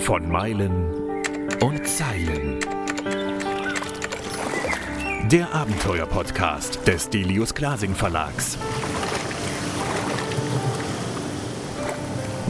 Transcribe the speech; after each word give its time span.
Von 0.00 0.28
Meilen 0.30 1.22
und 1.60 1.86
Zeilen. 1.86 2.60
Der 5.30 5.54
Abenteuer-Podcast 5.54 6.86
des 6.86 7.08
Delius 7.10 7.54
Glasing 7.54 7.94
Verlags. 7.94 8.58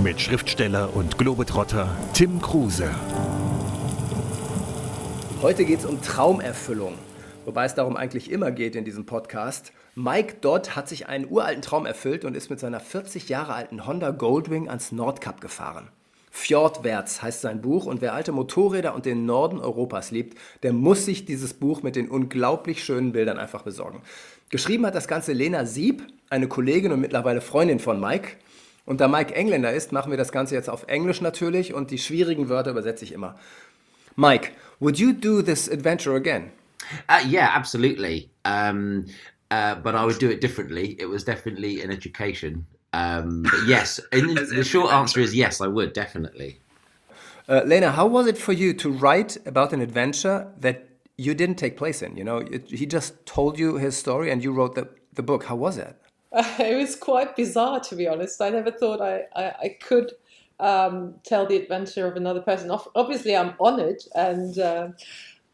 Mit 0.02 0.20
Schriftsteller 0.20 0.94
und 0.94 1.16
Globetrotter 1.18 1.96
Tim 2.12 2.40
Kruse. 2.42 2.90
Heute 5.42 5.64
geht 5.64 5.80
es 5.80 5.86
um 5.86 6.00
Traumerfüllung, 6.02 6.94
wobei 7.46 7.64
es 7.64 7.74
darum 7.74 7.96
eigentlich 7.96 8.30
immer 8.30 8.50
geht 8.50 8.76
in 8.76 8.84
diesem 8.84 9.06
Podcast. 9.06 9.72
Mike 9.94 10.36
Dodd 10.40 10.76
hat 10.76 10.88
sich 10.88 11.08
einen 11.08 11.30
uralten 11.30 11.62
Traum 11.62 11.86
erfüllt 11.86 12.24
und 12.24 12.36
ist 12.36 12.50
mit 12.50 12.60
seiner 12.60 12.80
40 12.80 13.28
Jahre 13.28 13.54
alten 13.54 13.86
Honda 13.86 14.10
Goldwing 14.10 14.68
ans 14.68 14.92
Nordkap 14.92 15.40
gefahren. 15.40 15.88
Fjordwärts 16.30 17.22
heißt 17.22 17.42
sein 17.42 17.62
Buch 17.62 17.86
und 17.86 18.00
wer 18.00 18.12
alte 18.12 18.32
Motorräder 18.32 18.94
und 18.94 19.06
den 19.06 19.24
Norden 19.24 19.60
Europas 19.60 20.10
liebt, 20.10 20.36
der 20.64 20.72
muss 20.72 21.04
sich 21.04 21.26
dieses 21.26 21.54
Buch 21.54 21.82
mit 21.84 21.94
den 21.94 22.08
unglaublich 22.08 22.82
schönen 22.82 23.12
Bildern 23.12 23.38
einfach 23.38 23.62
besorgen. 23.62 24.02
Geschrieben 24.50 24.84
hat 24.84 24.96
das 24.96 25.06
Ganze 25.06 25.32
Lena 25.32 25.64
Sieb, 25.64 26.02
eine 26.30 26.48
Kollegin 26.48 26.90
und 26.90 27.00
mittlerweile 27.00 27.40
Freundin 27.40 27.78
von 27.78 28.00
Mike. 28.00 28.30
Und 28.84 29.00
da 29.00 29.06
Mike 29.06 29.32
Engländer 29.32 29.72
ist, 29.72 29.92
machen 29.92 30.10
wir 30.10 30.18
das 30.18 30.32
Ganze 30.32 30.56
jetzt 30.56 30.68
auf 30.68 30.88
Englisch 30.88 31.20
natürlich 31.20 31.72
und 31.72 31.92
die 31.92 31.98
schwierigen 31.98 32.48
Wörter 32.48 32.72
übersetze 32.72 33.04
ich 33.04 33.12
immer. 33.12 33.38
Mike, 34.16 34.50
would 34.80 34.98
you 34.98 35.12
do 35.12 35.40
this 35.40 35.70
adventure 35.70 36.16
again? 36.16 36.50
Uh, 37.08 37.24
yeah, 37.26 37.50
absolutely. 37.52 38.30
Um, 38.44 39.06
uh, 39.50 39.76
but 39.76 39.94
I 39.94 40.04
would 40.04 40.18
do 40.18 40.30
it 40.30 40.40
differently. 40.40 40.96
It 40.98 41.06
was 41.06 41.24
definitely 41.24 41.82
an 41.82 41.90
education. 41.90 42.66
Um, 42.92 43.42
but 43.42 43.66
yes, 43.66 44.00
and 44.12 44.36
the 44.36 44.64
short 44.64 44.92
answer 44.92 45.20
is 45.20 45.34
yes, 45.34 45.60
I 45.60 45.66
would 45.66 45.92
definitely. 45.92 46.58
Uh, 47.48 47.62
Lena, 47.64 47.92
how 47.92 48.06
was 48.06 48.26
it 48.26 48.38
for 48.38 48.52
you 48.52 48.72
to 48.74 48.90
write 48.90 49.36
about 49.46 49.72
an 49.72 49.80
adventure 49.80 50.50
that 50.60 50.88
you 51.18 51.34
didn't 51.34 51.56
take 51.56 51.76
place 51.76 52.02
in? 52.02 52.16
You 52.16 52.24
know, 52.24 52.38
it, 52.38 52.70
he 52.70 52.86
just 52.86 53.26
told 53.26 53.58
you 53.58 53.76
his 53.76 53.96
story 53.96 54.30
and 54.30 54.42
you 54.42 54.52
wrote 54.52 54.74
the, 54.74 54.88
the 55.12 55.22
book. 55.22 55.44
How 55.44 55.56
was 55.56 55.76
it? 55.76 55.94
Uh, 56.32 56.42
it 56.58 56.76
was 56.76 56.96
quite 56.96 57.36
bizarre, 57.36 57.80
to 57.80 57.96
be 57.96 58.08
honest. 58.08 58.40
I 58.40 58.48
never 58.48 58.70
thought 58.70 59.00
I, 59.00 59.24
I, 59.36 59.44
I 59.62 59.76
could 59.80 60.12
um, 60.58 61.16
tell 61.24 61.46
the 61.46 61.56
adventure 61.56 62.06
of 62.06 62.16
another 62.16 62.40
person. 62.40 62.70
Obviously, 62.94 63.36
I'm 63.36 63.54
honored 63.60 64.02
and. 64.14 64.94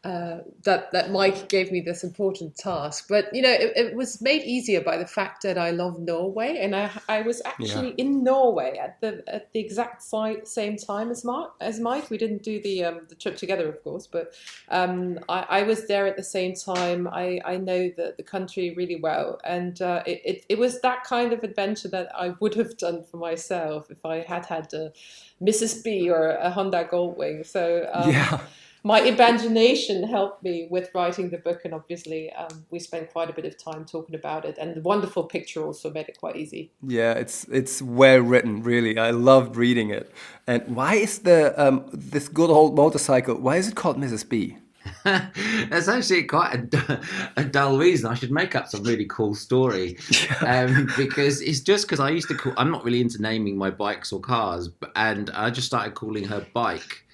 Uh, 0.03 0.39
that 0.63 0.91
that 0.91 1.11
Mike 1.11 1.47
gave 1.47 1.71
me 1.71 1.79
this 1.79 2.03
important 2.03 2.55
task. 2.55 3.05
But 3.07 3.31
you 3.35 3.43
know, 3.43 3.51
it, 3.51 3.71
it, 3.75 3.95
was 3.95 4.19
made 4.19 4.41
easier 4.41 4.81
by 4.81 4.97
the 4.97 5.05
fact 5.05 5.43
that 5.43 5.59
I 5.59 5.69
love 5.69 5.99
Norway, 5.99 6.57
and 6.59 6.75
I 6.75 6.89
I 7.07 7.21
was 7.21 7.39
actually 7.45 7.89
yeah. 7.89 8.05
in 8.05 8.23
Norway 8.23 8.79
at 8.81 8.99
the 8.99 9.23
at 9.27 9.53
the 9.53 9.59
exact 9.59 10.01
same 10.01 10.77
time 10.77 11.11
as 11.11 11.23
Mark 11.23 11.53
as 11.61 11.79
Mike. 11.79 12.09
We 12.09 12.17
didn't 12.17 12.41
do 12.41 12.59
the 12.59 12.83
um, 12.83 13.01
the 13.09 13.13
trip 13.13 13.37
together, 13.37 13.69
of 13.69 13.83
course, 13.83 14.07
but 14.07 14.33
um, 14.69 15.19
I, 15.29 15.45
I, 15.49 15.63
was 15.63 15.85
there 15.85 16.07
at 16.07 16.17
the 16.17 16.23
same 16.23 16.55
time. 16.55 17.07
I, 17.07 17.39
I 17.45 17.57
know 17.57 17.91
the, 17.95 18.15
the 18.17 18.23
country 18.23 18.73
really 18.75 18.99
well, 18.99 19.39
and 19.43 19.79
uh, 19.83 20.01
it, 20.07 20.21
it, 20.25 20.45
it 20.49 20.57
was 20.57 20.81
that 20.81 21.03
kind 21.03 21.31
of 21.31 21.43
adventure 21.43 21.89
that 21.89 22.09
I 22.15 22.29
would 22.39 22.55
have 22.55 22.75
done 22.75 23.03
for 23.03 23.17
myself 23.17 23.91
if 23.91 24.03
I 24.03 24.21
had 24.21 24.47
had 24.47 24.73
a 24.73 24.93
Mrs. 25.39 25.83
B 25.83 26.09
or 26.09 26.29
a 26.29 26.49
Honda 26.49 26.85
Goldwing. 26.85 27.45
So 27.45 27.87
um, 27.93 28.09
yeah 28.09 28.39
my 28.83 29.01
imagination 29.01 30.03
helped 30.03 30.43
me 30.43 30.67
with 30.69 30.89
writing 30.95 31.29
the 31.29 31.37
book, 31.37 31.61
and 31.65 31.73
obviously 31.73 32.31
um, 32.33 32.65
we 32.71 32.79
spent 32.79 33.11
quite 33.11 33.29
a 33.29 33.33
bit 33.33 33.45
of 33.45 33.57
time 33.57 33.85
talking 33.85 34.15
about 34.15 34.45
it. 34.45 34.57
And 34.57 34.75
the 34.75 34.81
wonderful 34.81 35.23
picture 35.23 35.63
also 35.63 35.91
made 35.91 36.09
it 36.09 36.19
quite 36.19 36.35
easy. 36.35 36.71
Yeah, 36.85 37.13
it's 37.13 37.45
it's 37.45 37.81
well 37.81 38.19
written, 38.19 38.63
really. 38.63 38.97
I 38.97 39.11
loved 39.11 39.55
reading 39.55 39.91
it. 39.91 40.11
And 40.47 40.75
why 40.75 40.95
is 40.95 41.19
the 41.19 41.53
um, 41.61 41.85
this 41.93 42.27
good 42.27 42.49
old 42.49 42.75
motorcycle? 42.75 43.35
Why 43.35 43.57
is 43.57 43.67
it 43.67 43.75
called 43.75 43.97
Mrs. 43.97 44.27
B? 44.27 44.57
That's 45.03 45.87
actually 45.87 46.23
quite 46.23 46.73
a, 46.73 47.01
a, 47.37 47.43
dull 47.43 47.77
reason. 47.77 48.09
I 48.09 48.15
should 48.15 48.31
make 48.31 48.55
up 48.55 48.67
some 48.67 48.83
really 48.83 49.05
cool 49.05 49.35
story 49.35 49.97
um, 50.41 50.89
because 50.97 51.39
it's 51.41 51.59
just 51.59 51.85
because 51.85 51.99
I 51.99 52.09
used 52.09 52.27
to 52.29 52.35
call. 52.35 52.53
I'm 52.57 52.71
not 52.71 52.83
really 52.83 53.01
into 53.01 53.21
naming 53.21 53.57
my 53.57 53.69
bikes 53.69 54.11
or 54.11 54.19
cars, 54.19 54.67
but, 54.67 54.91
and 54.95 55.29
I 55.31 55.51
just 55.51 55.67
started 55.67 55.93
calling 55.93 56.23
her 56.23 56.45
bike 56.53 57.05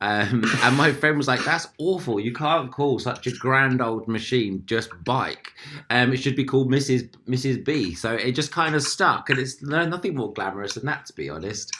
um, 0.00 0.44
and 0.62 0.76
my 0.76 0.92
friend 0.92 1.16
was 1.16 1.28
like, 1.28 1.44
"That's 1.44 1.68
awful. 1.78 2.20
You 2.20 2.32
can't 2.32 2.70
call 2.70 2.98
such 2.98 3.26
a 3.26 3.32
grand 3.32 3.80
old 3.80 4.06
machine 4.08 4.62
just 4.66 4.90
bike. 5.04 5.52
Um, 5.90 6.12
it 6.12 6.18
should 6.18 6.36
be 6.36 6.44
called 6.44 6.70
Mrs. 6.70 7.08
Mrs. 7.28 7.64
B." 7.64 7.94
So 7.94 8.12
it 8.12 8.32
just 8.32 8.52
kind 8.52 8.74
of 8.74 8.82
stuck, 8.82 9.30
and 9.30 9.38
it's 9.38 9.62
nothing 9.62 10.14
more 10.14 10.32
glamorous 10.32 10.74
than 10.74 10.86
that, 10.86 11.06
to 11.06 11.12
be 11.14 11.30
honest. 11.30 11.72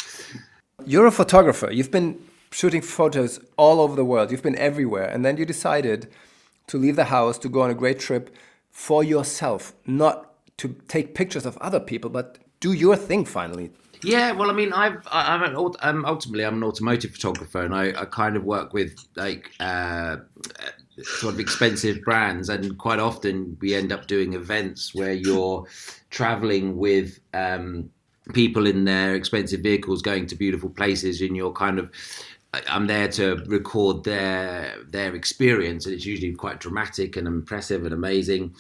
You're 0.84 1.06
a 1.06 1.12
photographer. 1.12 1.70
You've 1.70 1.90
been 1.90 2.18
shooting 2.50 2.82
photos 2.82 3.40
all 3.56 3.80
over 3.80 3.96
the 3.96 4.04
world. 4.04 4.30
You've 4.30 4.42
been 4.42 4.58
everywhere, 4.58 5.08
and 5.08 5.24
then 5.24 5.36
you 5.36 5.44
decided 5.44 6.08
to 6.68 6.78
leave 6.78 6.96
the 6.96 7.04
house 7.04 7.38
to 7.38 7.48
go 7.48 7.62
on 7.62 7.70
a 7.70 7.74
great 7.74 7.98
trip 7.98 8.34
for 8.70 9.04
yourself, 9.04 9.74
not 9.86 10.32
to 10.58 10.74
take 10.88 11.14
pictures 11.14 11.46
of 11.46 11.56
other 11.58 11.80
people, 11.80 12.10
but 12.10 12.38
do 12.60 12.72
your 12.72 12.96
thing 12.96 13.24
finally. 13.24 13.70
Yeah, 14.02 14.32
well, 14.32 14.50
I 14.50 14.52
mean, 14.52 14.72
I've 14.72 15.06
I'm 15.10 15.42
an, 15.42 15.56
um, 15.80 16.04
ultimately 16.04 16.44
I'm 16.44 16.56
an 16.56 16.64
automotive 16.64 17.12
photographer, 17.12 17.62
and 17.62 17.74
I, 17.74 17.88
I 18.00 18.04
kind 18.04 18.36
of 18.36 18.44
work 18.44 18.72
with 18.72 18.96
like 19.16 19.50
uh, 19.60 20.16
sort 21.02 21.34
of 21.34 21.40
expensive 21.40 22.02
brands, 22.02 22.48
and 22.48 22.76
quite 22.78 22.98
often 22.98 23.56
we 23.60 23.74
end 23.74 23.92
up 23.92 24.06
doing 24.06 24.34
events 24.34 24.94
where 24.94 25.12
you're 25.12 25.66
traveling 26.10 26.76
with. 26.76 27.18
Um, 27.34 27.90
people 28.32 28.66
in 28.66 28.84
their 28.84 29.14
expensive 29.14 29.60
vehicles 29.60 30.02
going 30.02 30.26
to 30.26 30.34
beautiful 30.34 30.68
places 30.68 31.20
and 31.20 31.36
you're 31.36 31.52
kind 31.52 31.78
of 31.78 31.88
I'm 32.68 32.86
there 32.86 33.08
to 33.08 33.36
record 33.46 34.04
their 34.04 34.74
their 34.88 35.14
experience 35.14 35.86
and 35.86 35.94
it's 35.94 36.06
usually 36.06 36.32
quite 36.32 36.58
dramatic 36.58 37.16
and 37.16 37.26
impressive 37.26 37.84
and 37.84 37.94
amazing 37.94 38.54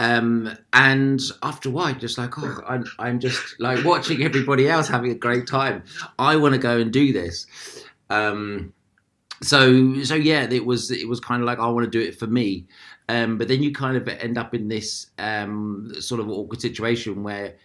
um, 0.00 0.56
and 0.72 1.20
after 1.42 1.68
a 1.68 1.72
while, 1.72 1.92
just 1.92 2.16
like, 2.16 2.38
oh, 2.38 2.62
I'm, 2.66 2.86
I'm 2.98 3.20
just 3.20 3.60
like 3.60 3.84
watching 3.84 4.22
everybody 4.22 4.66
else 4.66 4.88
having 4.88 5.10
a 5.10 5.14
great 5.14 5.46
time. 5.46 5.82
I 6.18 6.36
want 6.36 6.54
to 6.54 6.58
go 6.58 6.78
and 6.78 6.90
do 6.90 7.12
this. 7.12 7.44
Um, 8.08 8.72
so, 9.42 10.02
so 10.02 10.14
yeah, 10.14 10.48
it 10.50 10.64
was, 10.64 10.90
it 10.90 11.06
was 11.06 11.20
kind 11.20 11.42
of 11.42 11.46
like, 11.46 11.58
I 11.58 11.68
want 11.68 11.84
to 11.84 11.90
do 11.90 12.00
it 12.00 12.18
for 12.18 12.26
me. 12.26 12.66
Um, 13.10 13.36
but 13.36 13.48
then 13.48 13.62
you 13.62 13.74
kind 13.74 13.98
of 13.98 14.08
end 14.08 14.38
up 14.38 14.54
in 14.54 14.68
this 14.68 15.10
um, 15.18 15.92
sort 16.00 16.22
of 16.22 16.30
awkward 16.30 16.62
situation 16.62 17.22
where 17.22 17.56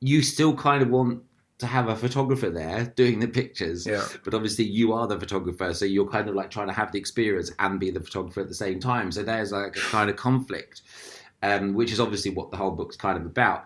you 0.00 0.22
still 0.22 0.54
kind 0.54 0.82
of 0.82 0.88
want 0.88 1.22
to 1.58 1.66
have 1.66 1.88
a 1.88 1.94
photographer 1.94 2.48
there 2.48 2.86
doing 2.96 3.20
the 3.20 3.28
pictures, 3.28 3.86
yeah. 3.86 4.06
but 4.24 4.32
obviously 4.32 4.64
you 4.64 4.94
are 4.94 5.06
the 5.06 5.20
photographer, 5.20 5.74
so 5.74 5.84
you're 5.84 6.08
kind 6.08 6.30
of 6.30 6.34
like 6.34 6.50
trying 6.50 6.68
to 6.68 6.72
have 6.72 6.90
the 6.90 6.98
experience 6.98 7.52
and 7.58 7.78
be 7.78 7.90
the 7.90 8.00
photographer 8.00 8.40
at 8.40 8.48
the 8.48 8.54
same 8.54 8.80
time. 8.80 9.12
So 9.12 9.22
there's 9.22 9.52
like 9.52 9.76
a 9.76 9.80
kind 9.80 10.08
of 10.08 10.16
conflict 10.16 10.80
um, 11.42 11.74
which 11.74 11.92
is 11.92 12.00
obviously 12.00 12.30
what 12.30 12.50
the 12.50 12.56
whole 12.56 12.70
book's 12.70 12.96
kind 12.96 13.18
of 13.18 13.26
about. 13.26 13.64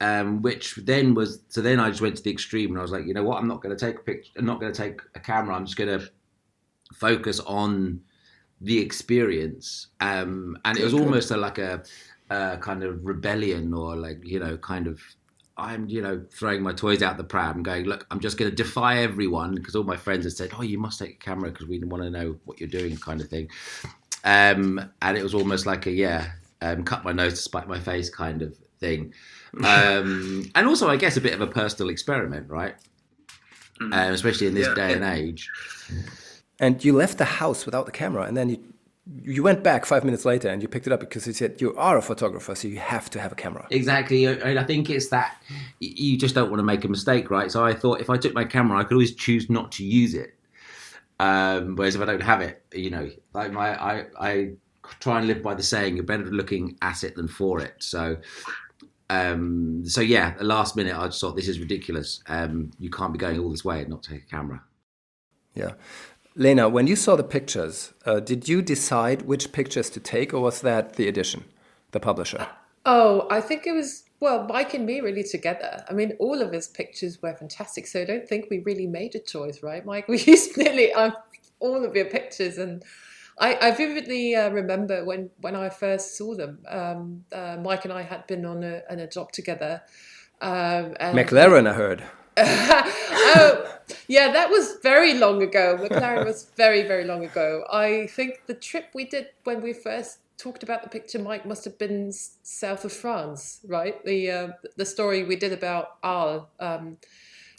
Um, 0.00 0.42
which 0.42 0.74
then 0.76 1.14
was 1.14 1.40
so 1.48 1.62
then 1.62 1.80
I 1.80 1.88
just 1.88 2.02
went 2.02 2.16
to 2.16 2.22
the 2.22 2.30
extreme 2.30 2.70
and 2.70 2.78
I 2.78 2.82
was 2.82 2.90
like, 2.90 3.06
you 3.06 3.14
know 3.14 3.24
what, 3.24 3.38
I'm 3.38 3.48
not 3.48 3.62
going 3.62 3.74
to 3.74 3.86
take 3.86 3.96
a 3.96 4.02
picture, 4.02 4.30
I'm 4.36 4.44
not 4.44 4.60
going 4.60 4.72
to 4.72 4.76
take 4.76 5.00
a 5.14 5.20
camera. 5.20 5.54
I'm 5.54 5.64
just 5.64 5.78
going 5.78 5.98
to 5.98 6.06
focus 6.94 7.40
on 7.40 8.02
the 8.60 8.78
experience. 8.78 9.88
Um, 10.00 10.58
and 10.66 10.78
it 10.78 10.84
was 10.84 10.92
almost 10.92 11.30
a, 11.30 11.36
like 11.38 11.56
a, 11.56 11.82
a 12.28 12.58
kind 12.58 12.82
of 12.82 13.06
rebellion 13.06 13.72
or 13.72 13.96
like 13.96 14.18
you 14.22 14.38
know 14.38 14.58
kind 14.58 14.86
of 14.86 15.00
I'm, 15.58 15.88
you 15.88 16.02
know, 16.02 16.22
throwing 16.30 16.62
my 16.62 16.72
toys 16.72 17.02
out 17.02 17.16
the 17.16 17.24
pram, 17.24 17.62
going, 17.62 17.86
look, 17.86 18.06
I'm 18.10 18.20
just 18.20 18.36
going 18.36 18.50
to 18.50 18.54
defy 18.54 18.98
everyone 18.98 19.54
because 19.54 19.74
all 19.74 19.84
my 19.84 19.96
friends 19.96 20.24
have 20.24 20.34
said, 20.34 20.50
oh, 20.58 20.62
you 20.62 20.78
must 20.78 20.98
take 20.98 21.12
a 21.12 21.18
camera 21.18 21.50
because 21.50 21.66
we 21.66 21.78
want 21.78 22.02
to 22.02 22.10
know 22.10 22.36
what 22.44 22.60
you're 22.60 22.68
doing, 22.68 22.96
kind 22.98 23.22
of 23.22 23.28
thing. 23.28 23.48
Um, 24.24 24.90
and 25.00 25.16
it 25.16 25.22
was 25.22 25.34
almost 25.34 25.64
like 25.64 25.86
a, 25.86 25.90
yeah, 25.90 26.32
um, 26.60 26.84
cut 26.84 27.04
my 27.04 27.12
nose 27.12 27.34
to 27.34 27.40
spite 27.40 27.68
my 27.68 27.78
face 27.78 28.10
kind 28.10 28.42
of 28.42 28.56
thing. 28.78 29.12
Um, 29.64 30.50
and 30.54 30.66
also, 30.66 30.88
I 30.88 30.96
guess, 30.96 31.16
a 31.16 31.20
bit 31.20 31.34
of 31.34 31.40
a 31.40 31.46
personal 31.46 31.90
experiment, 31.90 32.48
right? 32.48 32.74
Mm. 33.80 33.92
Um, 33.92 34.12
especially 34.12 34.46
in 34.46 34.54
this 34.54 34.68
yeah. 34.68 34.74
day 34.74 34.92
and 34.94 35.04
age. 35.04 35.48
And 36.58 36.82
you 36.82 36.94
left 36.94 37.18
the 37.18 37.24
house 37.24 37.66
without 37.66 37.84
the 37.86 37.92
camera, 37.92 38.22
and 38.22 38.36
then 38.36 38.48
you 38.48 38.58
you 39.22 39.42
went 39.42 39.62
back 39.62 39.86
five 39.86 40.04
minutes 40.04 40.24
later 40.24 40.48
and 40.48 40.60
you 40.60 40.66
picked 40.66 40.86
it 40.88 40.92
up 40.92 40.98
because 40.98 41.26
you 41.28 41.32
said 41.32 41.60
you 41.60 41.74
are 41.76 41.96
a 41.96 42.02
photographer, 42.02 42.54
so 42.54 42.66
you 42.66 42.78
have 42.78 43.08
to 43.10 43.20
have 43.20 43.30
a 43.30 43.36
camera. 43.36 43.66
Exactly. 43.70 44.24
And 44.24 44.58
I 44.58 44.64
think 44.64 44.90
it's 44.90 45.08
that 45.08 45.40
you 45.78 46.18
just 46.18 46.34
don't 46.34 46.50
want 46.50 46.58
to 46.58 46.64
make 46.64 46.84
a 46.84 46.88
mistake, 46.88 47.30
right? 47.30 47.50
So 47.50 47.64
I 47.64 47.72
thought 47.72 48.00
if 48.00 48.10
I 48.10 48.16
took 48.16 48.34
my 48.34 48.44
camera, 48.44 48.78
I 48.78 48.82
could 48.82 48.94
always 48.94 49.14
choose 49.14 49.48
not 49.48 49.70
to 49.72 49.84
use 49.84 50.14
it. 50.14 50.34
Um, 51.20 51.76
whereas 51.76 51.94
if 51.94 52.02
I 52.02 52.04
don't 52.04 52.22
have 52.22 52.40
it, 52.40 52.64
you 52.74 52.90
know, 52.90 53.08
like 53.32 53.52
my 53.52 53.80
I 53.80 54.06
I 54.18 54.50
try 55.00 55.18
and 55.18 55.26
live 55.26 55.42
by 55.42 55.54
the 55.54 55.62
saying: 55.62 55.96
you're 55.96 56.04
better 56.04 56.24
looking 56.24 56.76
at 56.82 57.04
it 57.04 57.16
than 57.16 57.28
for 57.28 57.60
it. 57.60 57.74
So, 57.78 58.16
um, 59.10 59.82
so 59.84 60.00
yeah, 60.00 60.34
the 60.36 60.44
last 60.44 60.76
minute 60.76 60.96
I 60.96 61.06
just 61.06 61.20
thought 61.20 61.36
this 61.36 61.48
is 61.48 61.60
ridiculous. 61.60 62.22
Um, 62.28 62.70
you 62.78 62.90
can't 62.90 63.12
be 63.12 63.18
going 63.18 63.38
all 63.38 63.50
this 63.50 63.64
way 63.64 63.80
and 63.80 63.88
not 63.88 64.02
take 64.02 64.24
a 64.24 64.26
camera. 64.26 64.62
Yeah. 65.54 65.72
Lena, 66.34 66.68
when 66.68 66.86
you 66.86 66.96
saw 66.96 67.16
the 67.16 67.24
pictures, 67.24 67.94
uh, 68.04 68.20
did 68.20 68.46
you 68.46 68.60
decide 68.60 69.22
which 69.22 69.52
pictures 69.52 69.88
to 69.88 70.00
take, 70.00 70.34
or 70.34 70.40
was 70.40 70.60
that 70.60 70.96
the 70.96 71.08
edition, 71.08 71.44
the 71.92 72.00
publisher? 72.00 72.46
Oh, 72.84 73.26
I 73.30 73.40
think 73.40 73.66
it 73.66 73.72
was 73.72 74.04
well, 74.20 74.44
Mike 74.44 74.72
and 74.74 74.86
me 74.86 75.00
really 75.00 75.22
together. 75.22 75.84
I 75.88 75.92
mean, 75.92 76.14
all 76.18 76.40
of 76.40 76.52
his 76.52 76.68
pictures 76.68 77.20
were 77.20 77.34
fantastic. 77.34 77.86
So 77.86 78.00
I 78.00 78.04
don't 78.04 78.26
think 78.26 78.46
we 78.50 78.60
really 78.60 78.86
made 78.86 79.14
a 79.14 79.18
choice, 79.18 79.62
right, 79.62 79.84
Mike? 79.84 80.08
We 80.16 80.20
used 80.20 80.56
nearly 80.56 80.92
uh, 80.92 81.10
all 81.60 81.84
of 81.84 81.94
your 81.94 82.06
pictures, 82.06 82.58
and 82.58 82.82
I, 83.38 83.68
I 83.68 83.70
vividly 83.72 84.34
uh, 84.34 84.50
remember 84.50 85.04
when 85.04 85.30
when 85.40 85.54
I 85.54 85.68
first 85.68 86.16
saw 86.16 86.34
them. 86.34 86.60
Um, 86.68 87.24
uh, 87.32 87.58
Mike 87.62 87.84
and 87.84 87.92
I 87.92 88.02
had 88.02 88.26
been 88.26 88.46
on 88.46 88.64
a, 88.64 88.82
on 88.90 88.98
a 88.98 89.06
job 89.06 89.32
together. 89.32 89.82
Um, 90.40 90.94
and 91.00 91.16
McLaren, 91.16 91.68
I 91.68 91.72
heard. 91.72 92.02
oh, 92.38 93.78
yeah, 94.08 94.30
that 94.32 94.50
was 94.50 94.76
very 94.82 95.14
long 95.14 95.42
ago. 95.42 95.78
McLaren 95.80 96.26
was 96.26 96.50
very, 96.56 96.82
very 96.82 97.04
long 97.04 97.24
ago. 97.24 97.64
I 97.72 98.08
think 98.08 98.42
the 98.46 98.54
trip 98.54 98.86
we 98.94 99.06
did 99.06 99.28
when 99.44 99.62
we 99.62 99.72
first 99.72 100.18
talked 100.36 100.62
about 100.62 100.82
the 100.82 100.88
picture, 100.88 101.18
Mike, 101.18 101.46
must 101.46 101.64
have 101.64 101.78
been 101.78 102.12
south 102.12 102.84
of 102.84 102.92
France, 102.92 103.60
right? 103.66 104.04
The 104.04 104.30
uh, 104.30 104.48
the 104.76 104.84
story 104.84 105.24
we 105.24 105.36
did 105.36 105.52
about 105.52 105.96
Arles. 106.02 106.46
Um, 106.60 106.98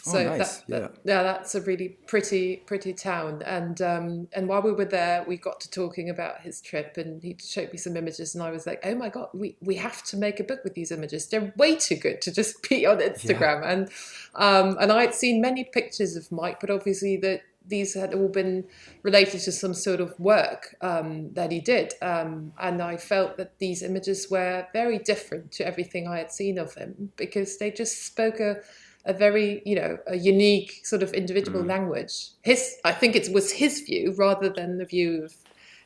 so 0.08 0.20
Oh, 0.20 0.24
nice. 0.38 0.58
that, 0.60 0.70
that- 0.70 0.92
yeah, 1.04 1.24
that's 1.24 1.56
a 1.56 1.62
really 1.62 1.90
pretty, 2.08 2.58
pretty 2.66 2.94
town. 2.94 3.42
And 3.46 3.82
um, 3.82 4.28
and 4.34 4.48
while 4.48 4.62
we 4.62 4.72
were 4.72 4.86
there, 4.86 5.24
we 5.28 5.38
got 5.38 5.60
to 5.62 5.70
talking 5.72 6.10
about 6.10 6.42
his 6.42 6.62
trip, 6.62 6.98
and 6.98 7.22
he 7.22 7.38
showed 7.44 7.72
me 7.72 7.78
some 7.78 7.96
images, 7.98 8.34
and 8.36 8.44
I 8.44 8.52
was 8.52 8.66
like, 8.66 8.82
oh 8.84 8.96
my 8.96 9.10
god, 9.10 9.30
we 9.34 9.56
we 9.62 9.76
have 9.76 10.04
to 10.06 10.18
make 10.18 10.40
a 10.40 10.44
book 10.44 10.64
with 10.64 10.74
these 10.74 10.92
images. 10.92 11.28
They're 11.28 11.54
way 11.58 11.76
too 11.76 11.96
good 11.96 12.22
to 12.24 12.32
just 12.32 12.62
be 12.70 12.86
on 12.86 12.98
Instagram. 13.00 13.66
And 13.66 13.90
um, 14.36 14.78
and 14.80 14.92
I 14.92 15.02
had 15.02 15.14
seen 15.16 15.42
many 15.42 15.64
pictures 15.64 16.16
of 16.16 16.32
Mike, 16.32 16.60
but 16.60 16.70
obviously 16.70 17.18
that 17.18 17.42
these 17.70 17.96
had 17.96 18.14
all 18.14 18.30
been 18.30 18.64
related 19.04 19.42
to 19.42 19.52
some 19.52 19.74
sort 19.74 20.00
of 20.00 20.18
work 20.18 20.78
um, 20.80 21.34
that 21.34 21.52
he 21.52 21.60
did. 21.60 21.94
Um, 22.02 22.54
and 22.58 22.82
I 22.82 22.96
felt 22.96 23.36
that 23.36 23.60
these 23.60 23.84
images 23.84 24.30
were 24.32 24.66
very 24.72 25.00
different 25.00 25.52
to 25.54 25.68
everything 25.68 26.08
I 26.08 26.18
had 26.20 26.32
seen 26.32 26.58
of 26.60 26.74
him 26.76 27.12
because 27.18 27.58
they 27.58 27.72
just 27.72 28.06
spoke 28.06 28.40
a, 28.40 28.62
a 29.08 29.14
very, 29.14 29.62
you 29.66 29.76
know, 29.76 29.98
a 30.06 30.18
unique 30.18 30.82
sort 30.84 31.02
of 31.02 31.14
individual 31.14 31.64
language. 31.64 32.28
His, 32.42 32.76
I 32.84 32.92
think 32.92 33.16
it 33.16 33.34
was 33.34 33.52
his 33.54 33.82
view 33.82 34.14
rather 34.18 34.50
than 34.50 34.78
the 34.78 34.86
view 34.86 35.24
of, 35.24 35.34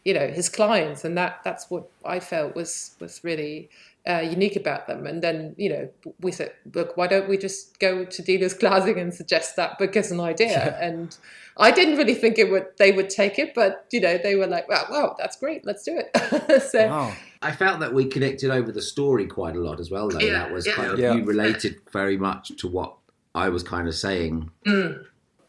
you 0.03 0.13
know, 0.13 0.27
his 0.27 0.49
clients. 0.49 1.05
And 1.05 1.17
that 1.17 1.41
that's 1.43 1.69
what 1.69 1.87
I 2.03 2.19
felt 2.19 2.55
was 2.55 2.95
was 2.99 3.23
really 3.23 3.69
uh, 4.09 4.19
unique 4.21 4.55
about 4.55 4.87
them. 4.87 5.05
And 5.05 5.21
then, 5.21 5.53
you 5.57 5.69
know, 5.69 5.89
we 6.19 6.31
said, 6.31 6.53
look, 6.73 6.97
why 6.97 7.07
don't 7.07 7.29
we 7.29 7.37
just 7.37 7.79
go 7.79 8.03
to 8.03 8.21
Delius 8.23 8.55
Klasing 8.55 8.99
and 8.99 9.13
suggest 9.13 9.55
that 9.55 9.77
book 9.77 9.95
as 9.95 10.11
an 10.11 10.19
idea? 10.19 10.77
And 10.81 11.15
I 11.57 11.69
didn't 11.69 11.97
really 11.97 12.15
think 12.15 12.39
it 12.39 12.49
would 12.49 12.65
they 12.77 12.91
would 12.91 13.09
take 13.09 13.37
it, 13.37 13.53
but 13.53 13.85
you 13.91 14.01
know, 14.01 14.17
they 14.17 14.35
were 14.35 14.47
like, 14.47 14.67
wow, 14.67 14.85
wow, 14.89 15.15
that's 15.19 15.37
great, 15.37 15.65
let's 15.65 15.83
do 15.83 16.01
it. 16.03 16.61
so 16.71 16.87
Wow. 16.87 17.13
I 17.43 17.51
felt 17.51 17.79
that 17.79 17.93
we 17.93 18.05
connected 18.05 18.51
over 18.51 18.71
the 18.71 18.81
story 18.81 19.25
quite 19.25 19.55
a 19.55 19.59
lot 19.59 19.79
as 19.79 19.89
well, 19.89 20.09
though. 20.09 20.19
Yeah, 20.19 20.33
that 20.33 20.51
was 20.51 20.65
yeah. 20.65 20.73
kind 20.73 20.91
of 20.91 20.99
Yeah. 20.99 21.13
you 21.13 21.23
related 21.23 21.81
very 21.91 22.17
much 22.17 22.55
to 22.57 22.67
what 22.67 22.95
I 23.35 23.49
was 23.49 23.63
kind 23.63 23.87
of 23.87 23.95
saying. 23.95 24.51